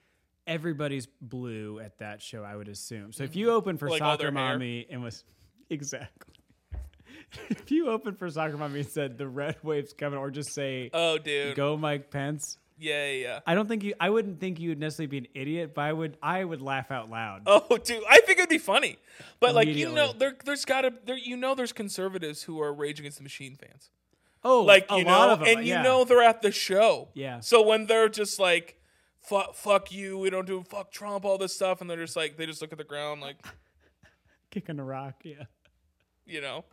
Everybody's 0.45 1.07
blue 1.19 1.81
at 1.81 1.97
that 1.97 2.21
show, 2.21 2.41
I 2.41 2.55
would 2.55 2.69
assume. 2.69 3.11
So 3.11 3.25
if 3.25 3.31
Mm-hmm. 3.31 3.39
you 3.39 3.51
open 3.51 3.77
for 3.77 3.89
Like 3.89 3.99
Soccer 3.99 4.23
hair? 4.23 4.31
Mommy 4.31 4.87
and 4.89 5.03
was 5.03 5.25
exactly, 5.69 6.35
if 7.49 7.69
you 7.69 7.89
open 7.89 8.15
for 8.15 8.29
Soccer 8.29 8.55
Mommy 8.55 8.79
and 8.79 8.87
said 8.89 9.17
the 9.17 9.27
red 9.27 9.57
wave's 9.63 9.91
coming, 9.91 10.17
or 10.17 10.31
just 10.31 10.53
say 10.53 10.89
oh, 10.93 11.17
dude, 11.17 11.53
go 11.57 11.75
Mike 11.75 12.11
Pence, 12.11 12.57
yeah, 12.79 13.09
yeah. 13.11 13.39
I 13.45 13.55
don't 13.55 13.67
think 13.67 13.83
you. 13.83 13.93
I 13.99 14.09
wouldn't 14.09 14.39
think 14.39 14.61
you 14.61 14.69
would 14.69 14.79
necessarily 14.79 15.07
be 15.07 15.17
an 15.17 15.27
idiot, 15.33 15.73
but 15.75 15.81
I 15.81 15.91
would. 15.91 16.17
I 16.23 16.45
would 16.45 16.61
laugh 16.61 16.91
out 16.91 17.09
loud. 17.09 17.41
Oh, 17.45 17.77
dude, 17.83 18.03
I 18.09 18.21
think 18.21 18.39
it'd 18.39 18.47
be 18.49 18.57
funny, 18.57 18.97
but 19.41 19.53
like 19.53 19.67
you 19.67 19.91
know, 19.91 20.13
there, 20.13 20.35
there's 20.45 20.63
gotta, 20.63 20.93
there, 21.05 21.17
you 21.17 21.35
know, 21.35 21.55
there's 21.55 21.73
conservatives 21.73 22.43
who 22.43 22.61
are 22.61 22.73
Rage 22.73 22.99
Against 23.01 23.17
the 23.17 23.23
Machine 23.23 23.57
fans, 23.57 23.89
Oh, 24.49 24.61
like 24.63 24.89
you 24.91 25.03
know, 25.03 25.35
them, 25.35 25.43
and 25.45 25.59
you 25.65 25.73
yeah. 25.73 25.81
know 25.81 26.05
they're 26.05 26.23
at 26.23 26.41
the 26.41 26.51
show. 26.51 27.09
Yeah. 27.13 27.41
So 27.41 27.61
when 27.61 27.85
they're 27.85 28.07
just 28.07 28.39
like, 28.39 28.79
fuck, 29.19 29.55
fuck 29.55 29.91
you, 29.91 30.17
we 30.17 30.29
don't 30.29 30.47
do 30.47 30.63
fuck 30.63 30.89
Trump, 30.91 31.25
all 31.25 31.37
this 31.37 31.53
stuff, 31.53 31.81
and 31.81 31.89
they're 31.89 31.97
just 31.97 32.15
like, 32.15 32.37
they 32.37 32.45
just 32.45 32.61
look 32.61 32.71
at 32.71 32.77
the 32.77 32.83
ground 32.85 33.19
like, 33.19 33.45
kicking 34.51 34.79
a 34.79 34.83
rock. 34.83 35.15
Yeah, 35.23 35.43
you 36.25 36.39
know, 36.39 36.63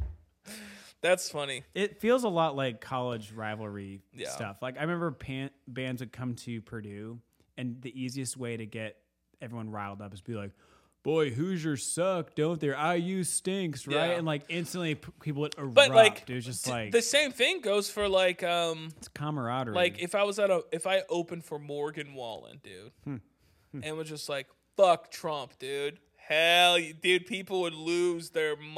that's 1.00 1.28
funny. 1.30 1.64
it 1.74 2.00
feels 2.00 2.22
a 2.22 2.28
lot 2.28 2.54
like 2.54 2.80
college 2.80 3.32
rivalry 3.32 4.02
Yeah. 4.14 4.30
stuff. 4.30 4.58
Like 4.62 4.76
I 4.78 4.82
remember 4.82 5.10
pan- 5.10 5.50
bands 5.66 6.00
would 6.00 6.12
come 6.12 6.34
to 6.36 6.62
Purdue, 6.62 7.18
and 7.58 7.82
the 7.82 7.92
easiest 8.00 8.36
way 8.36 8.56
to 8.56 8.66
get 8.66 8.96
everyone 9.42 9.70
riled 9.70 10.00
up 10.00 10.14
is 10.14 10.20
be 10.20 10.34
like. 10.34 10.52
Boy, 11.04 11.30
Hoosiers 11.30 11.84
suck, 11.86 12.34
don't 12.34 12.58
they? 12.58 12.68
IU 12.96 13.22
stinks, 13.22 13.86
right? 13.86 13.94
Yeah. 13.94 14.16
And 14.16 14.26
like 14.26 14.42
instantly, 14.48 14.96
p- 14.96 15.12
people 15.20 15.42
would 15.42 15.54
erupt. 15.56 15.74
But 15.74 15.90
like, 15.90 16.28
it 16.28 16.34
was 16.34 16.44
just 16.46 16.66
like 16.68 16.90
the 16.92 17.02
same 17.02 17.30
thing 17.30 17.60
goes 17.60 17.88
for 17.90 18.08
like, 18.08 18.42
um, 18.42 18.88
it's 18.96 19.08
camaraderie. 19.08 19.74
Like 19.74 19.98
if 20.02 20.14
I 20.16 20.24
was 20.24 20.38
at 20.38 20.50
a 20.50 20.62
if 20.72 20.86
I 20.86 21.02
opened 21.10 21.44
for 21.44 21.58
Morgan 21.58 22.14
Wallen, 22.14 22.58
dude, 22.64 22.90
Hmm. 23.04 23.16
and 23.82 23.96
was 23.96 24.08
just 24.08 24.28
like 24.28 24.48
fuck 24.76 25.10
Trump, 25.10 25.58
dude. 25.58 25.98
Hell, 26.16 26.78
dude, 27.02 27.26
people 27.26 27.60
would 27.60 27.74
lose 27.74 28.30
their 28.30 28.56
minds. 28.56 28.74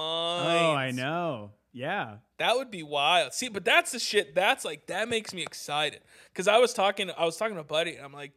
oh, 0.62 0.74
I 0.74 0.90
know. 0.90 1.52
Yeah, 1.72 2.16
That 2.38 2.56
would 2.56 2.70
be 2.70 2.82
wild. 2.82 3.34
See, 3.34 3.48
but 3.50 3.64
that's 3.64 3.92
the 3.92 3.98
shit. 3.98 4.34
That's 4.34 4.64
like 4.64 4.86
that 4.86 5.08
makes 5.08 5.32
me 5.32 5.42
excited 5.42 6.00
because 6.32 6.48
I 6.48 6.58
was 6.58 6.72
talking. 6.74 7.10
I 7.16 7.24
was 7.24 7.36
talking 7.36 7.54
to 7.54 7.60
a 7.60 7.64
buddy, 7.64 7.94
and 7.96 8.04
I'm 8.04 8.12
like, 8.14 8.32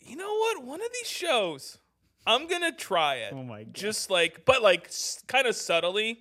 you 0.00 0.14
know 0.16 0.32
what? 0.32 0.64
One 0.64 0.80
of 0.82 0.88
these 0.92 1.08
shows, 1.10 1.78
I'm 2.26 2.46
gonna 2.48 2.72
try 2.72 3.16
it. 3.16 3.32
Oh 3.34 3.42
my 3.42 3.64
God. 3.64 3.74
Just 3.74 4.10
like, 4.10 4.44
but 4.44 4.62
like, 4.62 4.90
kind 5.26 5.46
of 5.46 5.54
subtly, 5.56 6.20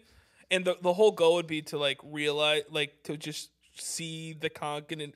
and 0.51 0.65
the 0.65 0.75
the 0.81 0.93
whole 0.93 1.11
goal 1.11 1.35
would 1.35 1.47
be 1.47 1.61
to 1.63 1.77
like 1.77 1.99
realize, 2.03 2.63
like, 2.69 3.03
to 3.03 3.17
just 3.17 3.49
see 3.75 4.33
the 4.33 4.49
cognitive. 4.49 5.15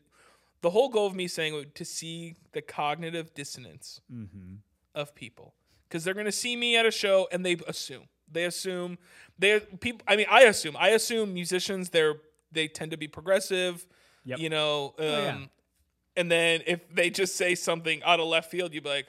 The 0.62 0.69
whole 0.71 0.89
goal 0.89 1.08
of 1.08 1.15
me 1.15 1.28
saying 1.28 1.54
would 1.54 1.76
to 1.76 1.86
see 1.86 2.36
the 2.54 2.62
cognitive 2.62 3.34
dissonance 3.34 4.02
Mm-hmm. 4.12 4.56
of 4.95 5.13
people 5.13 5.54
because 5.88 6.04
they're 6.04 6.13
gonna 6.15 6.32
see 6.32 6.56
me 6.56 6.76
at 6.78 6.86
a 6.86 6.91
show 6.91 7.28
and 7.32 7.45
they 7.45 7.58
assume 7.67 8.04
they 8.32 8.45
assume 8.45 8.97
they 9.38 9.60
people. 9.60 10.02
I 10.08 10.15
mean, 10.15 10.26
I 10.30 10.43
assume 10.43 10.76
I 10.78 10.89
assume 10.89 11.34
musicians 11.34 11.89
they're 11.89 12.15
they 12.52 12.67
tend 12.67 12.91
to 12.91 12.97
be 12.97 13.08
progressive. 13.08 13.86
Yep. 14.26 14.39
You 14.39 14.50
know, 14.50 14.93
um, 15.00 15.06
yeah. 15.06 15.38
and 16.17 16.32
then 16.32 16.62
if 16.65 16.80
they 16.93 17.10
just 17.10 17.36
say 17.38 17.56
something 17.56 18.02
out 18.04 18.19
of 18.19 18.28
left 18.28 18.50
field, 18.52 18.73
you'd 18.73 18.84
be 18.84 18.89
like, 18.89 19.08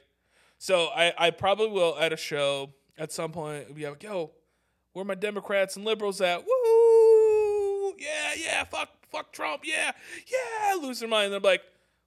so 0.58 0.88
I 0.94 1.12
I 1.16 1.30
probably 1.30 1.68
will 1.68 1.96
at 1.98 2.12
a 2.12 2.16
show 2.16 2.74
at 2.98 3.12
some 3.12 3.32
point 3.32 3.74
be 3.74 3.88
like, 3.88 4.02
yo, 4.02 4.32
where 4.92 5.04
my 5.04 5.14
Democrats 5.14 5.76
and 5.76 5.84
liberals 5.84 6.20
at? 6.20 6.44
Woo! 6.44 7.94
Yeah, 7.98 8.34
yeah, 8.36 8.64
fuck, 8.64 8.90
fuck 9.10 9.32
Trump, 9.32 9.62
yeah, 9.64 9.92
yeah, 10.26 10.74
lose 10.74 11.00
their 11.00 11.08
mind. 11.08 11.32
They're 11.32 11.40
like, 11.40 11.62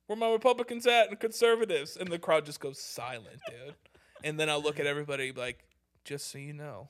where 0.07 0.17
my 0.17 0.31
Republicans 0.31 0.85
at 0.87 1.09
and 1.09 1.19
conservatives? 1.19 1.97
And 1.97 2.09
the 2.09 2.19
crowd 2.19 2.45
just 2.45 2.59
goes 2.59 2.79
silent, 2.79 3.39
dude. 3.49 3.75
and 4.23 4.39
then 4.39 4.49
I'll 4.49 4.61
look 4.61 4.79
at 4.79 4.85
everybody 4.85 5.31
like, 5.31 5.63
just 6.03 6.31
so 6.31 6.37
you 6.37 6.53
know, 6.53 6.89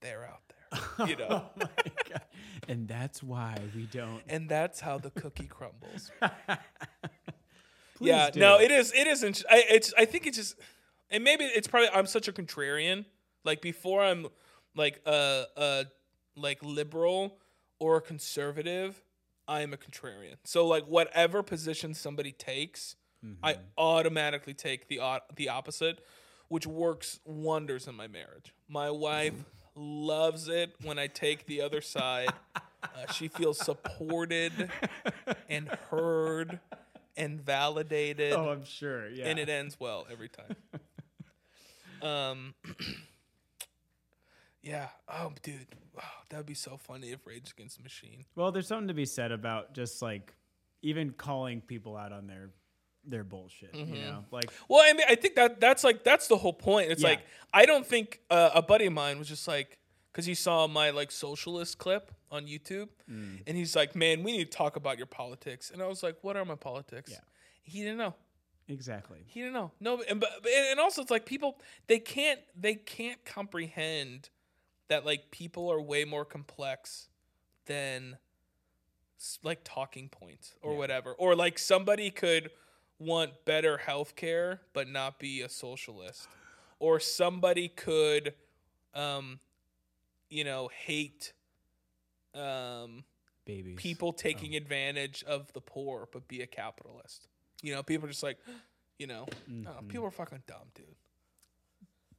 they're 0.00 0.24
out 0.24 0.40
there, 0.48 0.80
oh 0.98 1.06
you 1.06 1.16
know. 1.16 1.26
Oh 1.30 1.50
my 1.56 1.68
God. 2.10 2.22
And 2.68 2.88
that's 2.88 3.22
why 3.22 3.58
we 3.74 3.84
don't. 3.84 4.22
and 4.28 4.48
that's 4.48 4.80
how 4.80 4.98
the 4.98 5.10
cookie 5.10 5.46
crumbles. 5.46 6.10
Please 7.96 8.08
yeah, 8.08 8.30
do. 8.30 8.40
no, 8.40 8.60
it 8.60 8.70
is. 8.70 8.92
It 8.92 9.06
isn't. 9.06 9.42
I, 9.50 9.64
it's. 9.70 9.94
I 9.96 10.04
think 10.04 10.26
it's 10.26 10.36
just, 10.36 10.56
and 11.10 11.24
maybe 11.24 11.44
it's 11.44 11.68
probably. 11.68 11.88
I'm 11.92 12.06
such 12.06 12.28
a 12.28 12.32
contrarian. 12.32 13.04
Like 13.44 13.60
before, 13.62 14.02
I'm 14.02 14.26
like 14.74 15.00
a, 15.06 15.44
a 15.56 15.84
like 16.36 16.58
liberal 16.62 17.38
or 17.78 17.96
a 17.96 18.00
conservative. 18.00 19.02
I 19.48 19.60
am 19.60 19.72
a 19.72 19.76
contrarian. 19.76 20.34
So 20.44 20.66
like 20.66 20.86
whatever 20.86 21.42
position 21.42 21.94
somebody 21.94 22.32
takes, 22.32 22.96
I 23.42 23.56
automatically 23.76 24.54
take 24.54 24.88
the 24.88 25.00
the 25.34 25.48
opposite, 25.48 26.00
which 26.48 26.66
works 26.66 27.18
wonders 27.24 27.86
in 27.88 27.94
my 27.94 28.06
marriage. 28.08 28.52
My 28.68 28.90
wife 28.90 29.34
loves 29.74 30.48
it 30.48 30.74
when 30.82 30.98
I 30.98 31.06
take 31.06 31.46
the 31.46 31.60
other 31.62 31.80
side. 31.80 32.30
Uh, 32.54 33.12
she 33.12 33.28
feels 33.28 33.58
supported 33.58 34.70
and 35.48 35.68
heard 35.90 36.60
and 37.16 37.40
validated 37.40 38.32
Oh, 38.36 38.48
I'm 38.50 38.64
sure. 38.64 39.08
Yeah. 39.08 39.26
and 39.26 39.38
it 39.38 39.48
ends 39.48 39.76
well 39.80 40.06
every 40.10 40.28
time. 40.28 40.54
Um, 42.02 42.54
yeah. 44.62 44.88
Oh, 45.08 45.32
dude, 45.42 45.66
wow, 45.94 46.02
that 46.30 46.36
would 46.36 46.46
be 46.46 46.54
so 46.54 46.76
funny 46.76 47.12
if 47.12 47.26
Rage 47.26 47.52
Against 47.56 47.76
the 47.76 47.82
Machine. 47.82 48.24
well, 48.34 48.50
there's 48.52 48.68
something 48.68 48.88
to 48.88 48.94
be 48.94 49.06
said 49.06 49.32
about 49.32 49.74
just 49.74 50.02
like 50.02 50.34
even 50.82 51.10
calling 51.10 51.60
people 51.60 51.96
out 51.96 52.12
on 52.12 52.26
their 52.26 52.50
their 53.08 53.22
bullshit. 53.24 53.72
Mm-hmm. 53.72 53.94
You 53.94 54.02
know, 54.02 54.24
like 54.32 54.50
Well, 54.68 54.80
I 54.82 54.92
mean, 54.92 55.06
I 55.08 55.14
think 55.14 55.36
that 55.36 55.60
that's 55.60 55.84
like 55.84 56.02
that's 56.04 56.26
the 56.28 56.36
whole 56.36 56.52
point. 56.52 56.90
It's 56.90 57.02
Yeah. 57.02 57.10
like 57.10 57.20
I 57.54 57.64
don't 57.66 57.86
think 57.86 58.20
uh, 58.30 58.50
a 58.54 58.62
buddy 58.62 58.86
of 58.86 58.92
mine 58.92 59.18
was 59.18 59.28
just 59.28 59.46
like 59.46 59.78
because 60.12 60.26
he 60.26 60.34
saw 60.34 60.66
my 60.66 60.90
like 60.90 61.10
socialist 61.12 61.78
clip 61.78 62.10
on 62.32 62.46
YouTube, 62.46 62.88
Mm. 63.08 63.42
and 63.46 63.56
he's 63.56 63.76
like, 63.76 63.94
"Man, 63.94 64.24
we 64.24 64.32
need 64.36 64.50
to 64.50 64.56
talk 64.56 64.74
about 64.74 64.96
your 64.98 65.06
politics." 65.06 65.70
And 65.70 65.80
I 65.80 65.86
was 65.86 66.02
like, 66.02 66.16
"What 66.22 66.36
are 66.36 66.44
my 66.44 66.56
politics?" 66.56 67.12
Yeah. 67.12 67.20
He 67.62 67.80
didn't 67.82 67.98
know. 67.98 68.14
Exactly. 68.68 69.24
He 69.26 69.40
didn't 69.40 69.54
know. 69.54 69.72
No, 69.80 70.02
and 70.08 70.20
but 70.20 70.30
and 70.70 70.80
also 70.80 71.02
it's 71.02 71.10
like 71.10 71.26
people 71.26 71.58
they 71.86 71.98
can't 71.98 72.40
they 72.58 72.74
can't 72.74 73.24
comprehend 73.24 74.28
that 74.88 75.04
like 75.04 75.30
people 75.30 75.70
are 75.70 75.80
way 75.80 76.04
more 76.04 76.24
complex 76.24 77.08
than 77.66 78.16
like 79.42 79.60
talking 79.64 80.08
points 80.08 80.54
or 80.62 80.72
Yeah. 80.72 80.78
whatever. 80.78 81.12
Or 81.12 81.34
like 81.34 81.58
somebody 81.58 82.10
could 82.10 82.50
want 82.98 83.44
better 83.44 83.76
health 83.78 84.16
care 84.16 84.60
but 84.72 84.88
not 84.88 85.18
be 85.18 85.42
a 85.42 85.48
socialist. 85.48 86.28
Or 86.78 87.00
somebody 87.00 87.68
could 87.68 88.34
um 88.94 89.40
you 90.30 90.44
know 90.44 90.68
hate 90.68 91.32
um 92.34 93.04
Babies. 93.44 93.76
people 93.76 94.12
taking 94.12 94.56
advantage 94.56 95.22
of 95.24 95.52
the 95.52 95.60
poor 95.60 96.08
but 96.12 96.26
be 96.28 96.42
a 96.42 96.46
capitalist. 96.46 97.28
You 97.62 97.74
know, 97.74 97.82
people 97.82 98.06
are 98.06 98.10
just 98.10 98.22
like, 98.22 98.38
you 98.98 99.06
know, 99.06 99.26
oh, 99.66 99.82
people 99.88 100.06
are 100.06 100.10
fucking 100.10 100.42
dumb, 100.46 100.68
dude. 100.74 100.86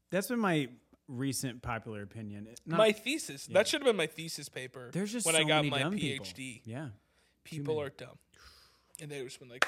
That's 0.09 0.27
been 0.27 0.39
my 0.39 0.69
recent 1.07 1.61
popular 1.61 2.01
opinion. 2.03 2.47
Not- 2.65 2.77
my 2.77 2.91
thesis, 2.91 3.47
that 3.47 3.67
should 3.67 3.81
have 3.81 3.85
been 3.85 3.95
my 3.95 4.07
thesis 4.07 4.49
paper 4.49 4.89
there's 4.91 5.11
just 5.11 5.25
when 5.25 5.35
so 5.35 5.41
I 5.41 5.43
got 5.43 5.65
my 5.65 5.83
PhD. 5.83 6.35
People. 6.35 6.71
Yeah. 6.71 6.87
People 7.43 7.81
are 7.81 7.89
dumb. 7.89 8.17
And 9.01 9.09
they 9.09 9.23
just 9.23 9.39
been 9.39 9.49
like 9.49 9.65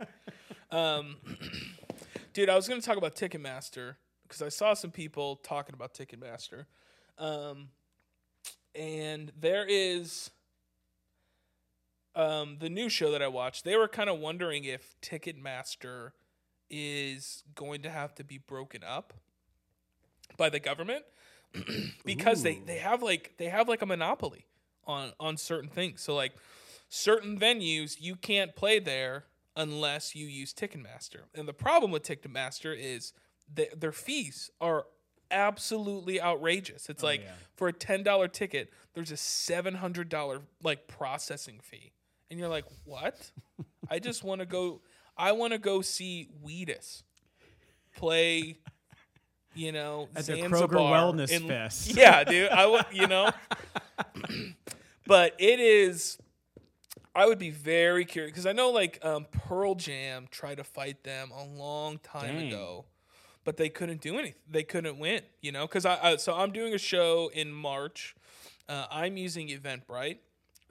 Um 0.70 1.16
dude, 2.32 2.48
I 2.48 2.54
was 2.54 2.68
going 2.68 2.80
to 2.80 2.86
talk 2.86 2.96
about 2.96 3.16
Ticketmaster 3.16 3.96
because 4.22 4.42
I 4.42 4.48
saw 4.48 4.74
some 4.74 4.90
people 4.92 5.36
talking 5.36 5.74
about 5.74 5.94
Ticketmaster. 5.94 6.66
Um 7.18 7.68
and 8.74 9.32
there 9.38 9.66
is 9.68 10.30
um 12.14 12.56
the 12.60 12.68
new 12.68 12.88
show 12.88 13.10
that 13.12 13.22
I 13.22 13.28
watched. 13.28 13.64
They 13.64 13.76
were 13.76 13.88
kind 13.88 14.10
of 14.10 14.18
wondering 14.18 14.64
if 14.64 14.94
Ticketmaster 15.00 16.12
is 16.68 17.42
going 17.54 17.82
to 17.82 17.90
have 17.90 18.14
to 18.14 18.24
be 18.24 18.38
broken 18.38 18.82
up 18.84 19.14
by 20.36 20.48
the 20.48 20.60
government 20.60 21.04
because 22.04 22.42
they 22.42 22.60
they 22.66 22.78
have 22.78 23.02
like 23.02 23.34
they 23.38 23.46
have 23.46 23.68
like 23.68 23.82
a 23.82 23.86
monopoly 23.86 24.46
on 24.86 25.12
on 25.18 25.36
certain 25.36 25.70
things. 25.70 26.00
So 26.02 26.14
like 26.14 26.32
certain 26.88 27.38
venues 27.38 27.96
you 28.00 28.16
can't 28.16 28.54
play 28.54 28.78
there 28.78 29.24
unless 29.56 30.14
you 30.14 30.26
use 30.26 30.54
Ticketmaster. 30.54 31.22
And 31.34 31.46
the 31.46 31.52
problem 31.52 31.90
with 31.90 32.02
Ticketmaster 32.02 32.76
is 32.76 33.12
that 33.54 33.80
their 33.80 33.92
fees 33.92 34.50
are 34.60 34.86
absolutely 35.30 36.20
outrageous. 36.20 36.88
It's 36.88 37.02
like 37.02 37.22
yeah. 37.22 37.32
for 37.56 37.68
a 37.68 37.72
$10 37.72 38.32
ticket, 38.32 38.72
there's 38.94 39.10
a 39.10 39.14
$700 39.14 40.40
like 40.62 40.86
processing 40.88 41.60
fee. 41.62 41.92
And 42.30 42.38
you're 42.38 42.48
like, 42.48 42.64
"What? 42.84 43.30
I 43.90 43.98
just 43.98 44.22
want 44.22 44.40
to 44.40 44.46
go 44.46 44.80
I 45.16 45.32
want 45.32 45.52
to 45.52 45.58
go 45.58 45.82
see 45.82 46.28
Weedus 46.44 47.02
play 47.96 48.58
you 49.54 49.72
know, 49.72 50.08
At 50.16 50.26
the 50.26 50.36
Zanzibar 50.36 50.68
Kroger 50.68 50.90
Wellness 50.90 51.30
in- 51.30 51.46
Fest. 51.46 51.94
Yeah, 51.96 52.24
dude. 52.24 52.50
I 52.50 52.66
would, 52.66 52.84
you 52.92 53.06
know. 53.06 53.30
but 55.06 55.34
it 55.38 55.60
is. 55.60 56.18
I 57.14 57.26
would 57.26 57.38
be 57.40 57.50
very 57.50 58.04
curious 58.04 58.30
because 58.30 58.46
I 58.46 58.52
know 58.52 58.70
like 58.70 59.04
um, 59.04 59.26
Pearl 59.32 59.74
Jam 59.74 60.28
tried 60.30 60.58
to 60.58 60.64
fight 60.64 61.02
them 61.02 61.32
a 61.32 61.44
long 61.44 61.98
time 61.98 62.36
Dang. 62.36 62.48
ago, 62.48 62.84
but 63.44 63.56
they 63.56 63.68
couldn't 63.68 64.00
do 64.00 64.14
anything. 64.14 64.34
They 64.48 64.62
couldn't 64.62 64.98
win. 64.98 65.22
You 65.42 65.50
know, 65.50 65.66
because 65.66 65.84
I, 65.84 65.98
I 66.00 66.16
so 66.16 66.34
I'm 66.34 66.52
doing 66.52 66.72
a 66.72 66.78
show 66.78 67.30
in 67.34 67.52
March. 67.52 68.14
Uh, 68.68 68.86
I'm 68.90 69.16
using 69.16 69.48
Eventbrite. 69.48 70.18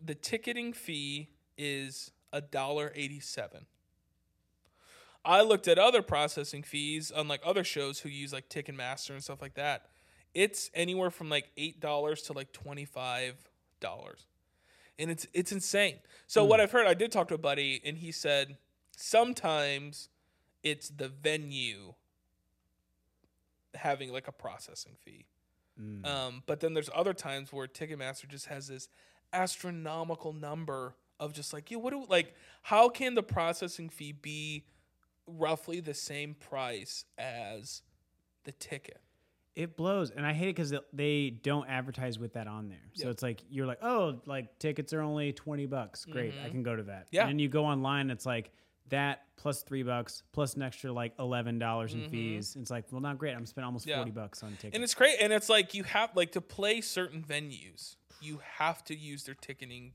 The 0.01 0.15
ticketing 0.15 0.71
fee 0.71 1.27
is 1.59 2.11
a 2.33 2.41
dollar 2.41 2.91
eighty-seven. 2.95 3.67
I 5.25 5.41
looked 5.41 5.67
at 5.67 5.77
other 5.77 6.01
processing 6.01 6.63
fees 6.63 7.11
unlike 7.13 7.41
other 7.43 7.63
shows 7.63 7.99
who 7.99 8.09
use 8.09 8.31
like 8.31 8.49
Ticketmaster 8.49 9.09
and 9.11 9.21
stuff 9.21 9.41
like 9.41 9.55
that. 9.55 9.87
It's 10.33 10.71
anywhere 10.73 11.11
from 11.11 11.29
like 11.29 11.51
eight 11.57 11.79
dollars 11.79 12.21
to 12.23 12.33
like 12.33 12.53
twenty-five 12.53 13.35
dollars, 13.79 14.27
and 14.97 15.11
it's 15.11 15.27
it's 15.33 15.51
insane. 15.51 15.97
So 16.27 16.45
what 16.45 16.61
I've 16.61 16.71
heard, 16.71 16.87
I 16.87 16.93
did 16.93 17.11
talk 17.11 17.27
to 17.27 17.35
a 17.35 17.39
buddy, 17.39 17.81
and 17.83 17.97
he 17.97 18.11
said 18.11 18.57
sometimes 18.95 20.09
it's 20.63 20.89
the 20.89 21.09
venue 21.09 21.95
having 23.75 24.11
like 24.13 24.27
a 24.27 24.31
processing 24.31 24.93
fee. 25.03 25.25
Mm. 25.81 26.05
Um, 26.05 26.43
but 26.45 26.59
then 26.59 26.73
there's 26.73 26.89
other 26.93 27.13
times 27.13 27.51
where 27.51 27.67
Ticketmaster 27.67 28.27
just 28.27 28.47
has 28.47 28.67
this 28.67 28.89
astronomical 29.31 30.33
number 30.33 30.95
of 31.19 31.33
just 31.33 31.53
like, 31.53 31.69
yeah, 31.71 31.77
what 31.77 31.91
do 31.91 32.05
like 32.07 32.33
how 32.63 32.89
can 32.89 33.15
the 33.15 33.23
processing 33.23 33.89
fee 33.89 34.11
be 34.11 34.65
roughly 35.27 35.79
the 35.79 35.93
same 35.93 36.33
price 36.33 37.05
as 37.17 37.81
the 38.43 38.51
ticket? 38.53 39.01
It 39.55 39.75
blows, 39.75 40.09
and 40.11 40.25
I 40.25 40.31
hate 40.31 40.49
it 40.49 40.55
because 40.55 40.73
they 40.93 41.31
don't 41.31 41.67
advertise 41.67 42.17
with 42.17 42.33
that 42.33 42.47
on 42.47 42.69
there. 42.69 42.77
So 42.93 43.09
it's 43.09 43.21
like 43.21 43.41
you're 43.49 43.65
like, 43.65 43.79
oh, 43.83 44.21
like 44.25 44.57
tickets 44.57 44.93
are 44.93 45.01
only 45.01 45.33
twenty 45.33 45.65
bucks. 45.65 46.05
Great, 46.05 46.33
I 46.45 46.49
can 46.49 46.63
go 46.63 46.75
to 46.75 46.83
that. 46.83 47.07
Mm-hmm. 47.07 47.15
Yeah. 47.15 47.21
And 47.23 47.31
then 47.31 47.39
you 47.39 47.49
go 47.49 47.65
online, 47.65 48.09
it's 48.09 48.25
like 48.25 48.51
that 48.87 49.23
plus 49.35 49.61
three 49.63 49.83
bucks 49.83 50.23
plus 50.31 50.53
an 50.53 50.61
extra 50.61 50.93
like 50.93 51.13
eleven 51.19 51.59
dollars 51.59 51.93
in 51.93 52.09
fees. 52.09 52.55
It's 52.57 52.71
like, 52.71 52.85
well, 52.91 53.01
not 53.01 53.17
great. 53.17 53.35
I'm 53.35 53.45
spending 53.45 53.65
almost 53.65 53.85
Mm-hmm. 53.85 53.89
Yeah. 53.89 53.97
forty 53.97 54.11
bucks 54.11 54.43
on 54.43 54.51
tickets. 54.51 54.75
And 54.75 54.83
it's 54.83 54.93
great. 54.93 55.17
And 55.19 55.33
it's 55.33 55.49
like 55.49 55.73
you 55.73 55.83
have 55.83 56.15
like 56.15 56.31
to 56.33 56.41
play 56.41 56.79
certain 56.79 57.21
venues, 57.21 57.97
you 58.21 58.39
have 58.57 58.83
to 58.85 58.95
use 58.95 59.25
their 59.25 59.35
ticketing. 59.35 59.91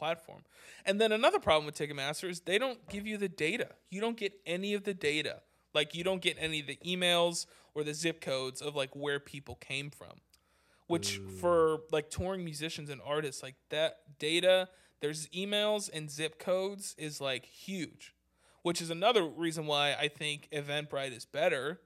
Platform. 0.00 0.40
And 0.86 1.00
then 1.00 1.12
another 1.12 1.38
problem 1.38 1.66
with 1.66 1.76
Ticketmaster 1.76 2.28
is 2.28 2.40
they 2.40 2.58
don't 2.58 2.88
give 2.88 3.06
you 3.06 3.18
the 3.18 3.28
data. 3.28 3.68
You 3.90 4.00
don't 4.00 4.16
get 4.16 4.32
any 4.46 4.74
of 4.74 4.84
the 4.84 4.94
data. 4.94 5.42
Like 5.74 5.94
you 5.94 6.02
don't 6.02 6.22
get 6.22 6.36
any 6.40 6.60
of 6.60 6.66
the 6.66 6.78
emails 6.84 7.46
or 7.74 7.84
the 7.84 7.94
zip 7.94 8.20
codes 8.20 8.60
of 8.60 8.74
like 8.74 8.96
where 8.96 9.20
people 9.20 9.54
came 9.56 9.90
from. 9.90 10.22
Which 10.86 11.20
mm. 11.20 11.30
for 11.38 11.80
like 11.92 12.10
touring 12.10 12.44
musicians 12.44 12.90
and 12.90 13.00
artists, 13.06 13.42
like 13.42 13.54
that 13.68 14.18
data, 14.18 14.68
there's 15.00 15.28
emails 15.28 15.88
and 15.92 16.10
zip 16.10 16.38
codes 16.38 16.94
is 16.98 17.20
like 17.20 17.44
huge. 17.44 18.14
Which 18.62 18.82
is 18.82 18.90
another 18.90 19.24
reason 19.24 19.66
why 19.66 19.94
I 19.98 20.08
think 20.08 20.48
Eventbrite 20.50 21.16
is 21.16 21.24
better 21.24 21.80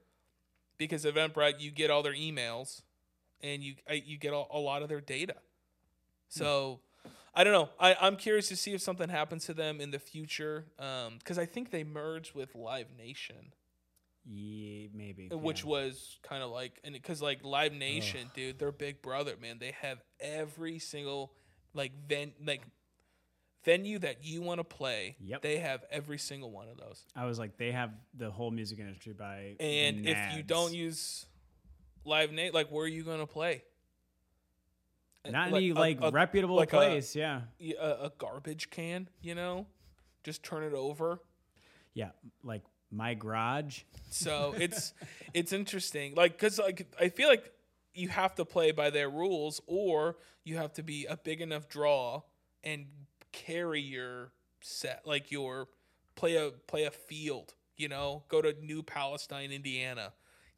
because 0.79 1.05
Eventbrite 1.05 1.61
you 1.61 1.71
get 1.71 1.91
all 1.91 2.03
their 2.03 2.15
emails 2.15 2.83
and 3.43 3.63
you 3.63 3.75
I- 3.89 4.03
you 4.07 4.19
get 4.19 4.33
a, 4.33 4.45
a 4.51 4.59
lot 4.59 4.83
of 4.83 4.89
their 4.89 5.01
data. 5.01 5.35
Hmm. 5.35 6.39
So 6.39 6.81
I 7.37 7.45
don't 7.45 7.53
know. 7.53 7.69
I, 7.81 7.97
I'm 8.01 8.17
curious 8.17 8.49
to 8.49 8.57
see 8.57 8.75
if 8.75 8.81
something 8.81 9.09
happens 9.09 9.47
to 9.47 9.55
them 9.55 9.81
in 9.81 9.91
the 9.91 9.99
future 9.99 10.67
um, 10.79 11.17
because 11.19 11.39
I 11.39 11.47
think 11.47 11.71
they 11.71 11.83
merged 11.83 12.35
with 12.35 12.55
Live 12.55 12.87
Nation, 12.97 13.53
Yeah, 14.25 14.89
maybe. 14.95 15.31
Uh, 15.33 15.39
which 15.39 15.65
yeah. 15.65 15.71
was 15.71 16.19
kind 16.23 16.43
of 16.43 16.51
like 16.51 16.79
and 16.85 16.95
because 16.95 17.21
like 17.21 17.45
Live 17.45 17.73
Nation, 17.73 18.31
dude, 18.35 18.59
they're 18.59 18.73
big 18.73 19.03
brother, 19.03 19.35
man. 19.41 19.59
They 19.59 19.75
have 19.83 19.99
every 20.21 20.79
single 20.79 21.33
like 21.75 21.93
ven 22.09 22.33
like 22.45 22.63
venue 23.65 23.99
that 23.99 24.25
you 24.25 24.41
want 24.43 24.61
to 24.61 24.65
play. 24.65 25.17
Yep. 25.21 25.43
They 25.43 25.59
have 25.59 25.85
every 25.91 26.19
single 26.19 26.51
one 26.51 26.69
of 26.69 26.77
those. 26.77 27.05
I 27.17 27.25
was 27.25 27.39
like, 27.39 27.57
they 27.57 27.73
have 27.73 27.91
the 28.17 28.31
whole 28.31 28.51
music 28.51 28.79
industry 28.79 29.13
by. 29.13 29.57
And 29.59 30.07
if 30.07 30.37
you 30.37 30.43
don't 30.43 30.73
use 30.73 31.27
Live 32.05 32.31
Nate, 32.31 32.55
like 32.55 32.71
where 32.71 32.85
are 32.85 32.89
you 32.89 33.03
gonna 33.03 33.27
play? 33.27 33.65
Not 35.33 35.51
Like 35.51 35.59
any 35.63 35.71
a- 35.71 35.75
like 35.75 35.99
a- 36.03 36.11
reputable 36.11 36.57
like 36.57 36.73
a- 36.73 36.77
place, 36.77 37.15
yeah, 37.17 37.43
A, 37.61 38.11
garbage 38.19 38.71
can, 38.71 39.09
you 39.23 39.35
know, 39.35 39.67
just 40.23 40.43
turn 40.43 40.63
it 40.65 40.73
over. 40.75 41.21
yeah, 41.95 42.11
like 42.43 42.63
my 42.91 43.15
garage. 43.15 43.83
So 44.11 44.55
it's 44.59 44.93
it's 45.33 45.53
interesting, 45.53 46.15
like 46.15 46.33
because 46.33 46.59
like 46.59 46.87
I 47.01 47.09
feel 47.09 47.29
like 47.29 47.53
you 47.95 48.09
have 48.09 48.35
to 48.37 48.45
play 48.45 48.73
by 48.73 48.91
their 48.91 49.09
rules, 49.09 49.61
or 49.67 50.17
you 50.45 50.57
have 50.57 50.73
to 50.75 50.83
be 50.83 51.07
a 51.07 51.17
big 51.17 51.41
enough 51.41 51.69
draw 51.69 52.23
and 52.63 52.87
carry 53.33 53.81
your 53.81 54.33
set 54.61 55.03
like 55.07 55.31
your 55.31 55.69
play 56.17 56.37
a 56.37 56.51
play 56.67 56.85
a 56.85 56.91
field, 56.91 57.55
you 57.77 57.89
know, 57.89 58.25
go 58.29 58.43
to 58.43 58.53
New 58.65 58.83
Palestine, 58.83 59.51
Indiana. 59.53 60.13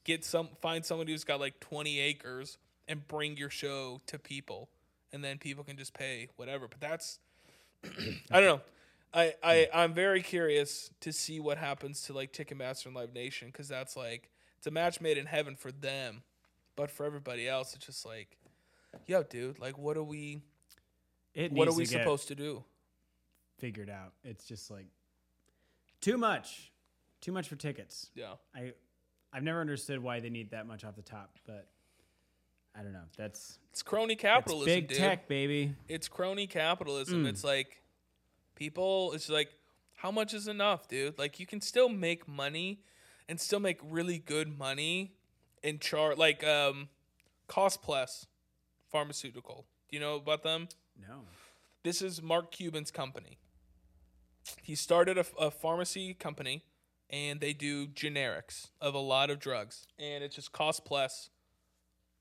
Get 0.04 0.24
some 0.24 0.48
find 0.60 0.84
somebody 0.84 1.12
who's 1.12 1.24
got 1.24 1.40
like 1.40 1.58
20 1.60 1.98
acres 1.98 2.58
and 2.88 3.06
bring 3.06 3.36
your 3.36 3.50
show 3.50 4.00
to 4.06 4.18
people 4.18 4.68
and 5.12 5.24
then 5.24 5.38
people 5.38 5.64
can 5.64 5.76
just 5.76 5.94
pay 5.94 6.28
whatever. 6.36 6.68
But 6.68 6.80
that's 6.80 7.18
I 8.30 8.40
don't 8.40 8.44
know. 8.44 8.60
I, 9.14 9.34
I 9.42 9.68
hmm. 9.70 9.78
I'm 9.78 9.94
very 9.94 10.22
curious 10.22 10.90
to 11.00 11.12
see 11.12 11.40
what 11.40 11.58
happens 11.58 12.02
to 12.02 12.12
like 12.12 12.32
Ticketmaster 12.32 12.86
and 12.86 12.94
Live 12.94 13.14
Nation 13.14 13.48
because 13.48 13.68
that's 13.68 13.96
like 13.96 14.30
it's 14.58 14.66
a 14.66 14.70
match 14.70 15.00
made 15.00 15.18
in 15.18 15.26
heaven 15.26 15.56
for 15.56 15.72
them, 15.72 16.22
but 16.76 16.90
for 16.90 17.06
everybody 17.06 17.48
else, 17.48 17.74
it's 17.74 17.86
just 17.86 18.04
like, 18.04 18.36
yo, 19.06 19.22
dude, 19.22 19.58
like, 19.58 19.78
what 19.78 19.96
are 19.96 20.02
we? 20.02 20.42
It 21.34 21.52
What 21.52 21.68
are 21.68 21.74
we 21.74 21.84
to 21.84 21.90
supposed 21.90 22.28
to 22.28 22.34
do? 22.34 22.64
figured 23.58 23.88
out. 23.88 24.12
It's 24.22 24.44
just 24.44 24.70
like 24.70 24.86
too 26.00 26.18
much, 26.18 26.72
too 27.20 27.32
much 27.32 27.48
for 27.48 27.56
tickets. 27.56 28.10
Yeah, 28.14 28.34
I 28.54 28.72
I've 29.32 29.42
never 29.42 29.60
understood 29.60 30.02
why 30.02 30.20
they 30.20 30.30
need 30.30 30.50
that 30.50 30.66
much 30.66 30.84
off 30.84 30.96
the 30.96 31.02
top, 31.02 31.38
but 31.46 31.68
I 32.78 32.82
don't 32.82 32.92
know. 32.92 33.00
That's, 33.16 33.58
it's 33.70 33.82
crony 33.82 34.16
capitalism, 34.16 34.66
big 34.66 34.88
dude. 34.88 34.98
tech, 34.98 35.28
baby. 35.28 35.74
It's 35.88 36.08
crony 36.08 36.46
capitalism. 36.46 37.24
Mm. 37.24 37.28
It's 37.28 37.42
like 37.44 37.82
people. 38.54 39.12
It's 39.14 39.28
like 39.28 39.50
how 39.96 40.10
much 40.10 40.34
is 40.34 40.46
enough, 40.46 40.88
dude? 40.88 41.18
Like 41.18 41.40
you 41.40 41.46
can 41.46 41.60
still 41.60 41.88
make 41.88 42.28
money 42.28 42.80
and 43.28 43.40
still 43.40 43.60
make 43.60 43.80
really 43.82 44.18
good 44.18 44.58
money 44.58 45.12
and 45.64 45.80
chart 45.80 46.18
like 46.18 46.46
um, 46.46 46.88
Cost 47.48 47.82
Plus 47.82 48.26
Pharmaceutical. 48.90 49.66
Do 49.88 49.96
you 49.96 50.00
know 50.00 50.16
about 50.16 50.42
them? 50.42 50.68
No. 51.00 51.22
This 51.82 52.02
is 52.02 52.20
Mark 52.22 52.50
Cuban's 52.50 52.90
company. 52.90 53.38
He 54.62 54.74
started 54.74 55.18
a, 55.18 55.24
a 55.38 55.50
pharmacy 55.50 56.14
company, 56.14 56.64
and 57.10 57.40
they 57.40 57.52
do 57.52 57.86
generics 57.86 58.68
of 58.80 58.94
a 58.94 58.98
lot 58.98 59.30
of 59.30 59.38
drugs, 59.38 59.86
and 59.98 60.22
it's 60.22 60.36
just 60.36 60.52
cost 60.52 60.84
plus 60.84 61.30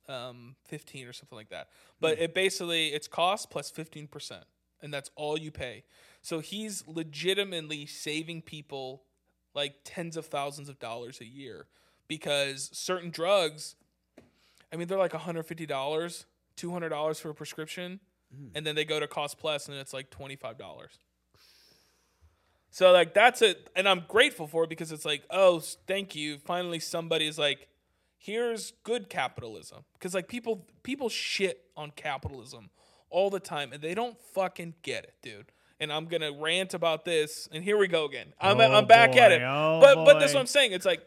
um, 0.07 0.55
fifteen 0.65 1.07
or 1.07 1.13
something 1.13 1.35
like 1.35 1.49
that. 1.49 1.69
But 1.99 2.19
it 2.19 2.33
basically 2.33 2.87
it's 2.87 3.07
cost 3.07 3.49
plus 3.49 3.69
plus 3.69 3.71
fifteen 3.71 4.07
percent, 4.07 4.45
and 4.81 4.93
that's 4.93 5.09
all 5.15 5.37
you 5.37 5.51
pay. 5.51 5.83
So 6.21 6.39
he's 6.39 6.83
legitimately 6.87 7.85
saving 7.85 8.41
people 8.41 9.03
like 9.53 9.75
tens 9.83 10.17
of 10.17 10.25
thousands 10.25 10.69
of 10.69 10.79
dollars 10.79 11.21
a 11.21 11.25
year 11.25 11.67
because 12.07 12.69
certain 12.73 13.09
drugs, 13.09 13.75
I 14.71 14.75
mean, 14.75 14.87
they're 14.87 14.97
like 14.97 15.13
one 15.13 15.21
hundred 15.21 15.43
fifty 15.43 15.65
dollars, 15.65 16.25
two 16.55 16.71
hundred 16.71 16.89
dollars 16.89 17.19
for 17.19 17.29
a 17.29 17.35
prescription 17.35 17.99
and 18.53 18.65
then 18.65 18.75
they 18.75 18.85
go 18.85 18.99
to 18.99 19.07
cost 19.07 19.37
plus 19.37 19.67
and 19.67 19.77
it's 19.77 19.93
like 19.93 20.09
$25 20.09 20.57
so 22.71 22.91
like 22.91 23.13
that's 23.13 23.41
it 23.41 23.69
and 23.75 23.87
i'm 23.87 24.03
grateful 24.07 24.47
for 24.47 24.63
it 24.63 24.69
because 24.69 24.91
it's 24.91 25.05
like 25.05 25.23
oh 25.29 25.59
thank 25.87 26.15
you 26.15 26.37
finally 26.39 26.79
somebody's 26.79 27.37
like 27.37 27.67
here's 28.25 28.73
good 28.83 29.07
capitalism. 29.07 29.83
Because 29.93 30.15
like 30.15 30.27
people 30.27 30.65
people 30.83 31.09
shit 31.09 31.61
on 31.77 31.91
capitalism 31.95 32.69
all 33.11 33.29
the 33.29 33.39
time 33.39 33.71
and 33.71 33.81
they 33.81 33.93
don't 33.93 34.19
fucking 34.33 34.73
get 34.81 35.03
it 35.03 35.13
dude. 35.21 35.51
And 35.79 35.91
i'm 35.93 36.05
gonna 36.05 36.31
rant 36.31 36.73
about 36.73 37.05
this 37.05 37.47
and 37.51 37.63
here 37.63 37.77
we 37.77 37.87
go 37.87 38.05
again. 38.05 38.33
I'm, 38.41 38.59
Oh, 38.59 38.73
I'm 38.73 38.87
back 38.87 39.15
at 39.15 39.31
it. 39.31 39.41
Oh, 39.43 39.79
but 39.81 40.05
but 40.05 40.19
that's 40.19 40.33
boy. 40.33 40.37
what 40.37 40.41
i'm 40.41 40.47
saying. 40.47 40.71
It's 40.71 40.85
like 40.85 41.01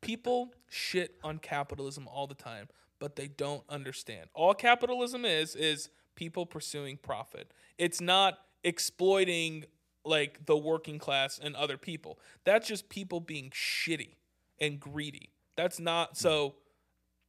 people 0.00 0.52
shit 0.70 1.14
on 1.22 1.38
capitalism 1.38 2.08
all 2.08 2.26
the 2.26 2.34
time 2.34 2.68
but 2.98 3.16
they 3.16 3.26
don't 3.26 3.64
understand. 3.68 4.28
All 4.32 4.54
capitalism 4.54 5.24
is 5.24 5.54
is 5.54 5.90
people 6.14 6.46
pursuing 6.46 6.96
profit. 6.96 7.52
It's 7.76 8.00
not 8.00 8.38
exploiting 8.64 9.64
like 10.04 10.46
the 10.46 10.56
working 10.56 10.98
class 10.98 11.38
and 11.42 11.54
other 11.54 11.76
people. 11.76 12.18
That's 12.44 12.66
just 12.66 12.88
people 12.88 13.20
being 13.20 13.50
shitty 13.50 14.14
and 14.60 14.80
greedy. 14.80 15.30
That's 15.56 15.78
not 15.78 16.16
so 16.16 16.54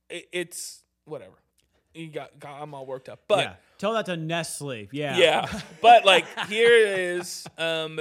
it, 0.09 0.27
it's 0.31 0.83
whatever 1.05 1.33
you 1.93 2.07
got, 2.09 2.39
got 2.39 2.61
i'm 2.61 2.73
all 2.73 2.85
worked 2.85 3.09
up 3.09 3.21
but 3.27 3.39
yeah. 3.39 3.53
Tell 3.79 3.93
that 3.93 4.05
to 4.05 4.15
Nestle. 4.15 4.87
Yeah. 4.93 5.17
yeah 5.17 5.59
but 5.81 6.05
like 6.05 6.25
here 6.47 6.71
is 6.73 7.45
um 7.57 7.99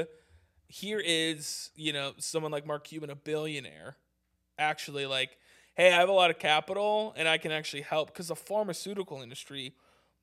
here 0.68 1.02
is 1.04 1.70
you 1.74 1.92
know 1.92 2.12
someone 2.18 2.52
like 2.52 2.66
mark 2.66 2.84
cuban 2.84 3.10
a 3.10 3.16
billionaire 3.16 3.96
actually 4.58 5.06
like 5.06 5.36
hey 5.74 5.88
i 5.92 5.96
have 5.96 6.08
a 6.08 6.12
lot 6.12 6.30
of 6.30 6.38
capital 6.38 7.12
and 7.16 7.26
i 7.28 7.36
can 7.36 7.50
actually 7.50 7.82
help 7.82 8.08
because 8.08 8.28
the 8.28 8.36
pharmaceutical 8.36 9.20
industry 9.22 9.74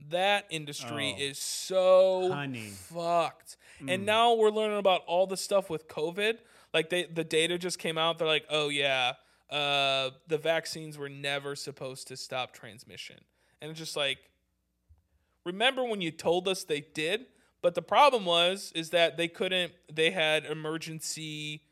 that 0.10 0.46
industry 0.50 1.14
Oh. 1.18 1.22
is 1.22 1.38
so 1.38 2.32
Honey. 2.32 2.70
fucked 2.70 3.58
and 3.88 4.06
now 4.06 4.34
we're 4.36 4.50
learning 4.52 4.78
about 4.80 5.02
all 5.08 5.28
the 5.28 5.36
stuff 5.38 5.70
with 5.70 5.88
covid 5.90 6.38
like 6.74 6.90
they 6.90 7.04
the 7.04 7.24
data 7.26 7.58
just 7.58 7.80
came 7.80 7.98
out 7.98 8.18
they're 8.18 8.28
like 8.28 8.46
oh 8.50 8.70
yeah 8.70 9.14
uh 9.50 10.12
the 10.28 10.38
vaccines 10.38 10.98
were 10.98 11.10
never 11.10 11.56
supposed 11.56 12.08
to 12.08 12.18
stop 12.18 12.54
transmission. 12.54 13.18
And 13.62 13.72
it's 13.72 13.80
just 13.80 13.96
like 13.96 14.20
remember 15.46 15.84
when 15.84 16.02
you 16.02 16.12
told 16.12 16.48
us 16.48 16.64
they 16.64 16.82
did? 16.82 17.26
But 17.62 17.76
the 17.76 17.82
problem 17.82 18.26
was 18.26 18.72
is 18.76 18.92
that 18.92 19.18
they 19.18 19.28
couldn't 19.28 19.74
they 19.92 20.12
had 20.12 20.46
emergency 20.46 21.64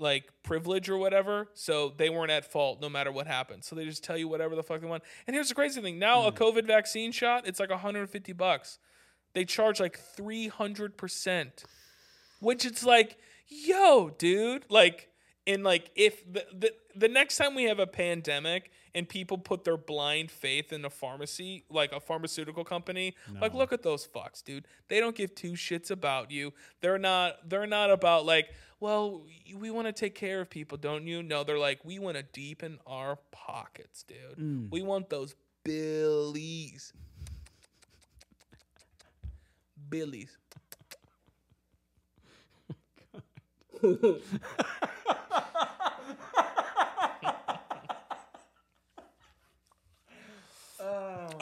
like 0.00 0.30
privilege 0.44 0.88
or 0.88 0.96
whatever 0.96 1.48
so 1.54 1.92
they 1.96 2.08
weren't 2.08 2.30
at 2.30 2.44
fault 2.44 2.80
no 2.80 2.88
matter 2.88 3.10
what 3.10 3.26
happened. 3.26 3.64
So 3.64 3.74
they 3.74 3.84
just 3.84 4.04
tell 4.04 4.16
you 4.16 4.28
whatever 4.28 4.54
the 4.54 4.62
fuck 4.62 4.80
they 4.80 4.86
want. 4.86 5.02
And 5.26 5.34
here's 5.34 5.48
the 5.48 5.54
crazy 5.54 5.80
thing. 5.80 5.98
Now 5.98 6.26
a 6.26 6.32
covid 6.32 6.66
vaccine 6.66 7.12
shot 7.12 7.46
it's 7.46 7.58
like 7.58 7.70
150 7.70 8.32
bucks. 8.34 8.78
They 9.34 9.44
charge 9.44 9.80
like 9.80 9.98
300% 10.16 11.64
which 12.40 12.64
it's 12.64 12.84
like 12.84 13.18
yo 13.48 14.10
dude 14.10 14.64
like 14.68 15.07
and 15.48 15.64
like 15.64 15.90
if 15.96 16.30
the, 16.30 16.44
the 16.56 16.72
the 16.94 17.08
next 17.08 17.36
time 17.38 17.54
we 17.54 17.64
have 17.64 17.78
a 17.78 17.86
pandemic 17.86 18.70
and 18.94 19.08
people 19.08 19.38
put 19.38 19.64
their 19.64 19.78
blind 19.78 20.30
faith 20.30 20.72
in 20.72 20.84
a 20.84 20.90
pharmacy 20.90 21.64
like 21.70 21.90
a 21.92 21.98
pharmaceutical 21.98 22.64
company 22.64 23.14
like 23.40 23.54
look 23.54 23.72
at 23.72 23.82
those 23.82 24.06
fucks 24.06 24.44
dude. 24.44 24.66
They 24.88 25.00
don't 25.00 25.16
give 25.16 25.34
two 25.34 25.52
shits 25.52 25.90
about 25.90 26.30
you. 26.30 26.52
They're 26.80 26.98
not 26.98 27.48
they're 27.48 27.66
not 27.66 27.90
about 27.90 28.26
like 28.26 28.50
well 28.78 29.22
we 29.56 29.70
want 29.70 29.86
to 29.86 29.92
take 29.92 30.14
care 30.14 30.40
of 30.40 30.50
people 30.50 30.76
don't 30.76 31.06
you? 31.06 31.22
No 31.22 31.42
they're 31.42 31.58
like 31.58 31.84
we 31.84 31.98
want 31.98 32.18
to 32.18 32.22
deepen 32.22 32.78
our 32.86 33.18
pockets 33.32 34.04
dude. 34.04 34.36
Hmm. 34.36 34.66
We 34.70 34.82
want 34.82 35.08
those 35.08 35.34
billies. 35.64 36.92
Billies 39.88 40.36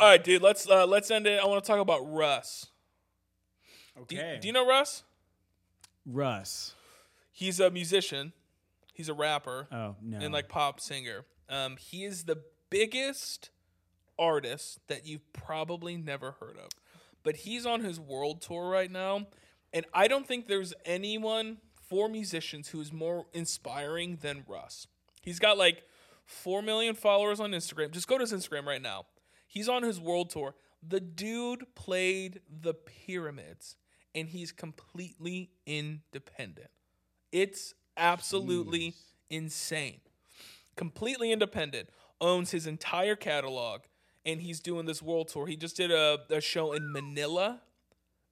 All 0.06 0.12
right, 0.12 0.22
dude. 0.22 0.40
Let's 0.40 0.68
uh, 0.70 0.86
let's 0.86 1.10
end 1.10 1.26
it. 1.26 1.40
I 1.42 1.46
want 1.46 1.64
to 1.64 1.66
talk 1.66 1.80
about 1.80 1.98
Russ. 2.08 2.66
Do 3.96 4.02
Okay. 4.02 4.38
do 4.40 4.46
you 4.46 4.52
know 4.54 4.64
Russ? 4.64 5.02
Russ? 6.06 6.76
He's 7.32 7.58
a 7.58 7.72
musician. 7.72 8.32
He's 8.94 9.08
a 9.08 9.14
rapper 9.14 9.66
Oh 9.72 9.96
no. 10.00 10.18
and 10.18 10.32
like 10.32 10.48
pop 10.48 10.78
singer. 10.78 11.24
Um, 11.48 11.76
he 11.76 12.04
is 12.04 12.22
the 12.22 12.40
biggest 12.70 13.50
artist 14.16 14.78
that 14.86 15.08
you've 15.08 15.32
probably 15.32 15.96
never 15.96 16.36
heard 16.38 16.56
of, 16.56 16.68
but 17.24 17.38
he's 17.38 17.66
on 17.66 17.80
his 17.80 17.98
world 17.98 18.40
tour 18.42 18.68
right 18.70 18.92
now, 18.92 19.26
and 19.72 19.86
I 19.92 20.06
don't 20.06 20.24
think 20.28 20.46
there's 20.46 20.72
anyone 20.84 21.56
for 21.88 22.08
musicians 22.08 22.68
who 22.68 22.80
is 22.80 22.92
more 22.92 23.26
inspiring 23.32 24.18
than 24.22 24.44
Russ. 24.46 24.86
He's 25.20 25.40
got 25.40 25.58
like 25.58 25.82
four 26.24 26.62
million 26.62 26.94
followers 26.94 27.40
on 27.40 27.50
Instagram. 27.50 27.90
Just 27.90 28.06
go 28.06 28.18
to 28.18 28.22
his 28.22 28.32
Instagram 28.32 28.66
right 28.66 28.80
now. 28.80 29.06
He's 29.46 29.68
on 29.68 29.82
his 29.82 30.00
world 30.00 30.30
tour. 30.30 30.54
The 30.86 31.00
dude 31.00 31.66
played 31.74 32.40
the 32.48 32.74
pyramids, 32.74 33.76
and 34.14 34.28
he's 34.28 34.52
completely 34.52 35.50
independent. 35.66 36.70
It's 37.32 37.74
absolutely 37.96 38.94
insane. 39.30 40.00
Completely 40.76 41.32
independent, 41.32 41.88
owns 42.20 42.50
his 42.50 42.66
entire 42.66 43.16
catalog, 43.16 43.82
and 44.24 44.40
he's 44.40 44.60
doing 44.60 44.86
this 44.86 45.02
world 45.02 45.28
tour. 45.28 45.46
He 45.46 45.56
just 45.56 45.76
did 45.76 45.90
a, 45.90 46.18
a 46.30 46.40
show 46.40 46.72
in 46.72 46.92
Manila, 46.92 47.60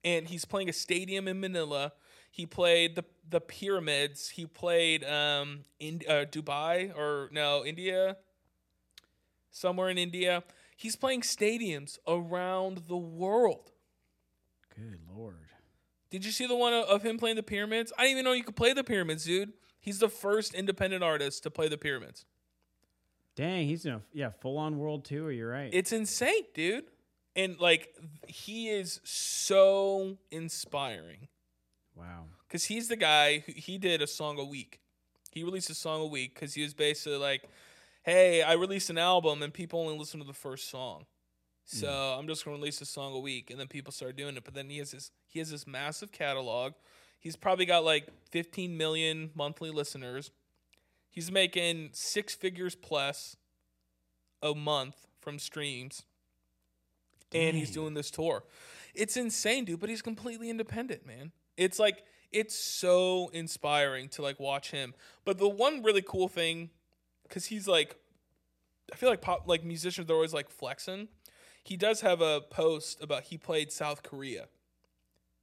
and 0.05 0.29
he's 0.29 0.45
playing 0.45 0.69
a 0.69 0.73
stadium 0.73 1.27
in 1.29 1.41
Manila. 1.41 1.93
He 2.31 2.47
played 2.47 2.97
the 2.97 3.05
the 3.31 3.41
pyramids. 3.41 4.29
He 4.29 4.47
played 4.47 5.05
um 5.05 5.61
in 5.81 6.03
uh, 6.09 6.27
Dubai 6.31 6.97
or 6.97 7.29
no 7.33 7.65
India, 7.65 8.17
somewhere 9.51 9.89
in 9.89 9.99
India. 9.99 10.43
He's 10.77 10.97
playing 10.97 11.23
stadiums 11.23 11.99
around 12.07 12.83
the 12.89 12.97
world. 12.97 13.73
Good 14.75 15.01
lord. 15.15 15.37
Did 16.11 16.25
you 16.25 16.33
see 16.33 16.47
the 16.47 16.55
one 16.55 16.73
of- 16.73 17.03
him 17.03 17.19
playing 17.19 17.37
the 17.37 17.43
pyramids? 17.43 17.93
I 17.99 18.03
didn't 18.03 18.13
even 18.13 18.25
know 18.25 18.33
you 18.33 18.45
could 18.45 18.57
play 18.57 18.73
the 18.73 18.85
pyramids, 18.85 19.25
dude. 19.25 19.53
He's 19.81 19.99
the 19.99 20.09
first 20.09 20.55
independent 20.55 21.03
artist 21.05 21.43
to 21.43 21.51
play 21.51 21.69
the 21.69 21.77
pyramids. 21.77 22.25
Dang, 23.37 23.67
he's 23.67 23.85
in 23.85 23.95
a 23.95 24.03
yeah 24.13 24.31
full 24.31 24.59
on 24.59 24.79
world 24.79 25.05
tour. 25.05 25.31
You're 25.31 25.51
right. 25.51 25.71
It's 25.73 25.93
insane, 25.93 26.45
dude. 26.55 26.85
And 27.37 27.59
like 27.59 27.95
he 28.29 28.69
is 28.69 29.01
so 29.03 30.19
inspiring 30.31 31.29
wow. 31.97 32.27
because 32.47 32.65
he's 32.67 32.89
the 32.89 32.97
guy 32.97 33.41
who 33.41 33.53
he 33.55 33.77
did 33.77 34.01
a 34.01 34.07
song 34.07 34.39
a 34.39 34.45
week. 34.45 34.81
He 35.33 35.43
released 35.43 35.69
a 35.69 35.75
song 35.75 36.01
a 36.01 36.07
week 36.07 36.35
because 36.35 36.55
he 36.55 36.63
was 36.63 36.75
basically 36.75 37.19
like, 37.19 37.49
"Hey, 38.05 38.43
I 38.43 38.55
released 38.55 38.91
an 38.91 38.99
album 38.99 39.43
and 39.43 39.53
people 39.53 39.81
only 39.81 39.99
listen 39.99 40.21
to 40.21 40.27
the 40.27 40.33
first 40.33 40.71
song, 40.71 41.07
hmm. 41.71 41.77
so 41.79 41.89
I'm 41.89 42.27
just 42.27 42.45
gonna 42.45 42.57
release 42.57 42.81
a 42.81 42.87
song 42.87 43.15
a 43.15 43.19
week." 43.19 43.51
And 43.51 43.59
then 43.59 43.67
people 43.67 43.93
start 43.93 44.17
doing 44.17 44.37
it. 44.37 44.45
But 44.45 44.55
then 44.55 44.71
he 44.71 44.79
has 44.79 44.93
this 44.93 45.11
he 45.27 45.39
has 45.41 45.51
this 45.51 45.67
massive 45.67 46.13
catalog. 46.13 46.75
He's 47.19 47.37
probably 47.37 47.65
got 47.65 47.85
like 47.85 48.07
15 48.31 48.77
million 48.77 49.31
monthly 49.35 49.71
listeners. 49.71 50.31
He's 51.11 51.31
making 51.31 51.91
six 51.93 52.35
figures 52.35 52.75
plus 52.75 53.37
a 54.43 54.55
month 54.55 55.07
from 55.21 55.39
streams, 55.39 56.03
and 57.33 57.57
he's 57.57 57.71
doing 57.71 57.95
this 57.95 58.11
tour. 58.11 58.45
It's 58.95 59.17
insane, 59.17 59.65
dude. 59.65 59.81
But 59.81 59.89
he's 59.89 60.03
completely 60.03 60.51
independent, 60.51 61.07
man. 61.07 61.33
It's 61.57 61.79
like 61.79 62.05
it's 62.31 62.55
so 62.55 63.31
inspiring 63.33 64.09
to 64.11 64.23
like 64.23 64.39
watch 64.39 64.71
him. 64.71 64.95
But 65.25 65.39
the 65.39 65.49
one 65.49 65.83
really 65.83 66.03
cool 66.03 66.29
thing, 66.29 66.71
because 67.25 67.47
he's 67.47 67.67
like, 67.67 67.97
I 68.93 68.97
feel 68.97 69.09
like 69.11 69.21
pop 69.21 69.45
like 69.47 69.65
musicians 69.65 70.11
are 70.11 70.15
always 70.15 70.33
like 70.35 70.49
flexing. 70.51 71.09
He 71.65 71.77
does 71.77 72.03
have 72.03 72.21
a 72.21 72.41
post 72.51 73.03
about 73.03 73.25
he 73.25 73.39
played 73.39 73.73
South 73.73 74.03
Korea, 74.03 74.47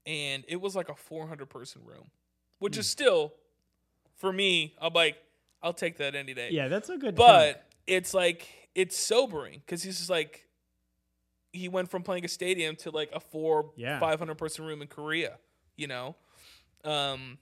and 0.05 0.43
it 0.47 0.61
was 0.61 0.75
like 0.75 0.89
a 0.89 0.95
400 0.95 1.49
person 1.49 1.81
room, 1.85 2.11
which 2.59 2.77
is 2.77 2.87
still, 2.87 3.33
for 4.17 4.31
me, 4.31 4.75
I'm 4.79 4.93
like, 4.93 5.17
I'll 5.63 5.73
take 5.73 5.97
that 5.97 6.15
any 6.15 6.33
day 6.33 6.49
Yeah, 6.51 6.67
that's 6.67 6.89
a 6.89 6.97
good. 6.97 7.15
but 7.15 7.53
chunk. 7.53 7.57
it's 7.87 8.13
like 8.13 8.47
it's 8.75 8.97
sobering 8.97 9.61
because 9.65 9.83
he's 9.83 9.97
just 9.97 10.09
like 10.09 10.47
he 11.53 11.67
went 11.67 11.89
from 11.91 12.01
playing 12.03 12.23
a 12.23 12.27
stadium 12.27 12.75
to 12.77 12.89
like 12.91 13.09
a 13.13 13.19
four 13.19 13.71
Yeah. 13.75 13.99
500 13.99 14.37
person 14.37 14.65
room 14.65 14.81
in 14.81 14.87
korea 14.87 15.37
you 15.75 15.85
know 15.87 16.15
um 16.85 17.37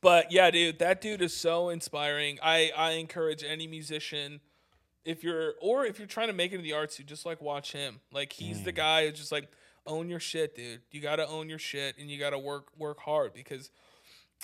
but 0.00 0.30
yeah 0.32 0.50
dude 0.50 0.78
that 0.78 1.00
dude 1.00 1.22
is 1.22 1.34
so 1.34 1.68
inspiring 1.68 2.38
i 2.42 2.70
i 2.76 2.92
encourage 2.92 3.44
any 3.44 3.66
musician 3.66 4.40
if 5.04 5.24
you're 5.24 5.54
or 5.60 5.84
if 5.84 5.98
you're 5.98 6.08
trying 6.08 6.28
to 6.28 6.32
make 6.32 6.52
it 6.52 6.56
in 6.56 6.62
the 6.62 6.72
arts 6.72 6.98
you 6.98 7.04
just 7.04 7.26
like 7.26 7.40
watch 7.40 7.72
him 7.72 8.00
like 8.12 8.32
he's 8.32 8.62
the 8.62 8.72
mm. 8.72 8.76
guy 8.76 9.06
who's 9.06 9.18
just 9.18 9.32
like 9.32 9.48
own 9.86 10.08
your 10.08 10.20
shit 10.20 10.54
dude 10.54 10.80
you 10.90 11.00
gotta 11.00 11.26
own 11.28 11.48
your 11.48 11.58
shit 11.58 11.96
and 11.98 12.10
you 12.10 12.18
gotta 12.18 12.38
work 12.38 12.68
work 12.78 13.00
hard 13.00 13.32
because 13.32 13.70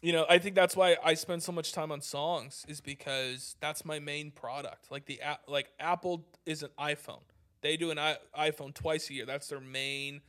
you 0.03 0.13
know, 0.13 0.27
I 0.29 0.39
think 0.39 0.55
that's 0.55 0.77
why 0.77 0.97
I 1.05 1.15
spend 1.15 1.43
so 1.43 1.51
much 1.51 1.73
time 1.73 1.91
on 1.91 2.01
songs 2.01 2.65
is 2.69 2.81
because 2.81 3.57
that's 3.61 3.85
my 3.85 3.99
main 3.99 4.31
product. 4.31 4.91
Like 4.91 5.07
the 5.07 5.21
app, 5.21 5.41
like 5.49 5.71
Apple 5.81 6.25
is 6.47 6.63
an 6.63 6.71
iPhone. 6.79 7.23
They 7.63 7.77
do 7.77 7.91
an 7.91 7.99
I- 7.99 8.19
iPhone 8.39 8.73
twice 8.73 9.11
a 9.11 9.15
year. 9.15 9.27
That's 9.27 9.49
their 9.49 9.61
main 9.61 10.21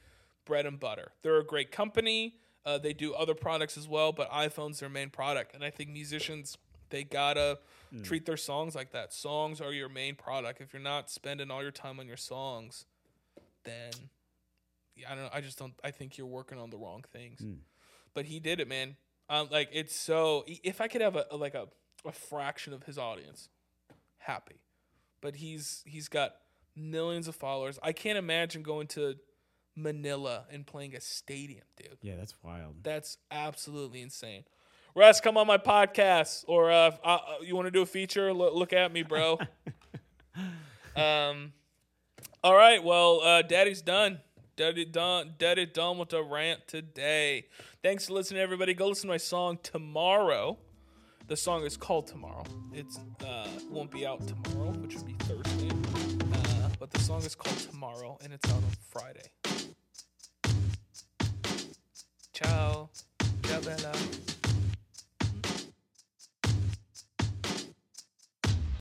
bread 0.46 0.66
and 0.66 0.80
butter. 0.80 1.12
They're 1.22 1.40
a 1.40 1.46
great 1.46 1.72
company. 1.72 2.36
Uh, 2.70 2.78
they 2.78 2.94
do 2.94 3.14
other 3.14 3.34
products 3.34 3.78
as 3.78 3.88
well, 3.88 4.12
but 4.12 4.30
iPhone's 4.32 4.80
their 4.80 4.90
main 4.90 5.10
product. 5.10 5.54
And 5.56 5.64
I 5.64 5.70
think 5.70 5.90
musicians 5.90 6.58
they 6.90 7.04
gotta 7.04 7.60
treat 8.04 8.26
their 8.26 8.38
songs 8.38 8.76
like 8.76 8.92
that. 8.92 9.14
Songs 9.14 9.62
are 9.62 9.72
your 9.74 9.90
main 9.90 10.16
product. 10.16 10.62
If 10.62 10.74
you're 10.74 10.82
not 10.82 11.10
spending 11.10 11.50
all 11.52 11.62
your 11.62 11.72
time 11.72 12.00
on 12.00 12.08
your 12.08 12.18
songs, 12.18 12.86
then 13.64 13.92
I 15.10 15.16
don't 15.16 15.24
know. 15.24 15.30
I 15.34 15.42
just 15.42 15.58
don't. 15.58 15.74
I 15.84 15.92
think 15.92 16.18
you're 16.18 16.28
working 16.28 16.60
on 16.60 16.70
the 16.70 16.78
wrong 16.78 17.04
things. 17.12 17.40
But 18.14 18.26
he 18.26 18.40
did 18.40 18.60
it, 18.60 18.68
man. 18.68 18.96
Um, 19.30 19.48
like 19.52 19.70
it's 19.72 19.96
so. 19.96 20.44
If 20.48 20.82
I 20.82 20.88
could 20.88 21.02
have 21.02 21.16
a, 21.16 21.26
a- 21.32 21.38
like 21.38 21.54
a, 21.56 21.68
a 22.06 22.12
fraction 22.12 22.74
of 22.74 22.84
his 22.84 22.98
audience, 22.98 23.50
happy. 24.18 24.60
But 25.22 25.36
he's 25.36 25.84
he's 25.86 26.08
got 26.10 26.36
millions 26.76 27.28
of 27.28 27.36
followers. 27.36 27.80
I 27.84 27.92
can't 27.92 28.18
imagine 28.18 28.62
going 28.64 28.88
to 28.88 29.16
Manila 29.82 30.46
and 30.52 30.66
playing 30.66 30.96
a 30.96 31.02
stadium, 31.02 31.64
dude. 31.78 31.98
yeah, 32.02 32.16
that's 32.16 32.36
wild. 32.44 32.76
That's 32.84 33.18
absolutely 33.32 34.02
insane. 34.02 34.44
Russ, 34.96 35.22
come 35.22 35.38
on 35.38 35.48
my 35.48 35.58
podcast, 35.58 36.46
or 36.48 36.72
uh, 36.72 36.92
uh, 37.04 37.20
you 37.42 37.56
want 37.56 37.68
to 37.68 37.72
do 37.72 37.82
a 37.82 37.86
feature? 37.86 38.34
Look, 38.34 38.56
look 38.56 38.74
at 38.74 38.92
me, 38.92 39.04
bro. 39.04 39.40
um, 40.96 41.54
all 42.44 42.56
right. 42.56 42.84
Well, 42.84 43.22
uh, 43.22 43.42
Daddy's 43.44 43.82
done. 43.82 44.20
Daddy 44.56 44.86
done. 44.86 45.36
Daddy 45.38 45.66
done 45.66 46.00
with 46.00 46.10
the 46.10 46.24
rant 46.24 46.68
today. 46.68 47.46
Thanks 47.82 48.08
for 48.08 48.14
listening, 48.14 48.42
everybody. 48.42 48.74
Go 48.74 48.88
listen 48.88 49.08
to 49.08 49.14
my 49.14 49.18
song 49.18 49.60
tomorrow. 49.64 50.58
The 51.28 51.38
song 51.38 51.64
is 51.64 51.78
called 51.78 52.08
Tomorrow. 52.08 52.44
It's 52.74 53.00
uh, 53.24 53.48
won't 53.70 53.92
be 53.92 54.06
out 54.06 54.20
tomorrow, 54.28 54.72
which 54.72 54.96
would 54.96 55.06
be 55.06 55.14
Thursday. 55.20 55.59
But 56.80 56.92
the 56.92 57.00
song 57.00 57.24
is 57.24 57.36
called 57.36 57.58
Tomorrow, 57.58 58.18
and 58.24 58.32
it's 58.32 58.50
out 58.50 58.56
on 58.56 58.72
Friday. 58.90 59.30
Ciao. 62.32 62.90
Ciao, 63.44 63.60
Bella. 63.60 64.29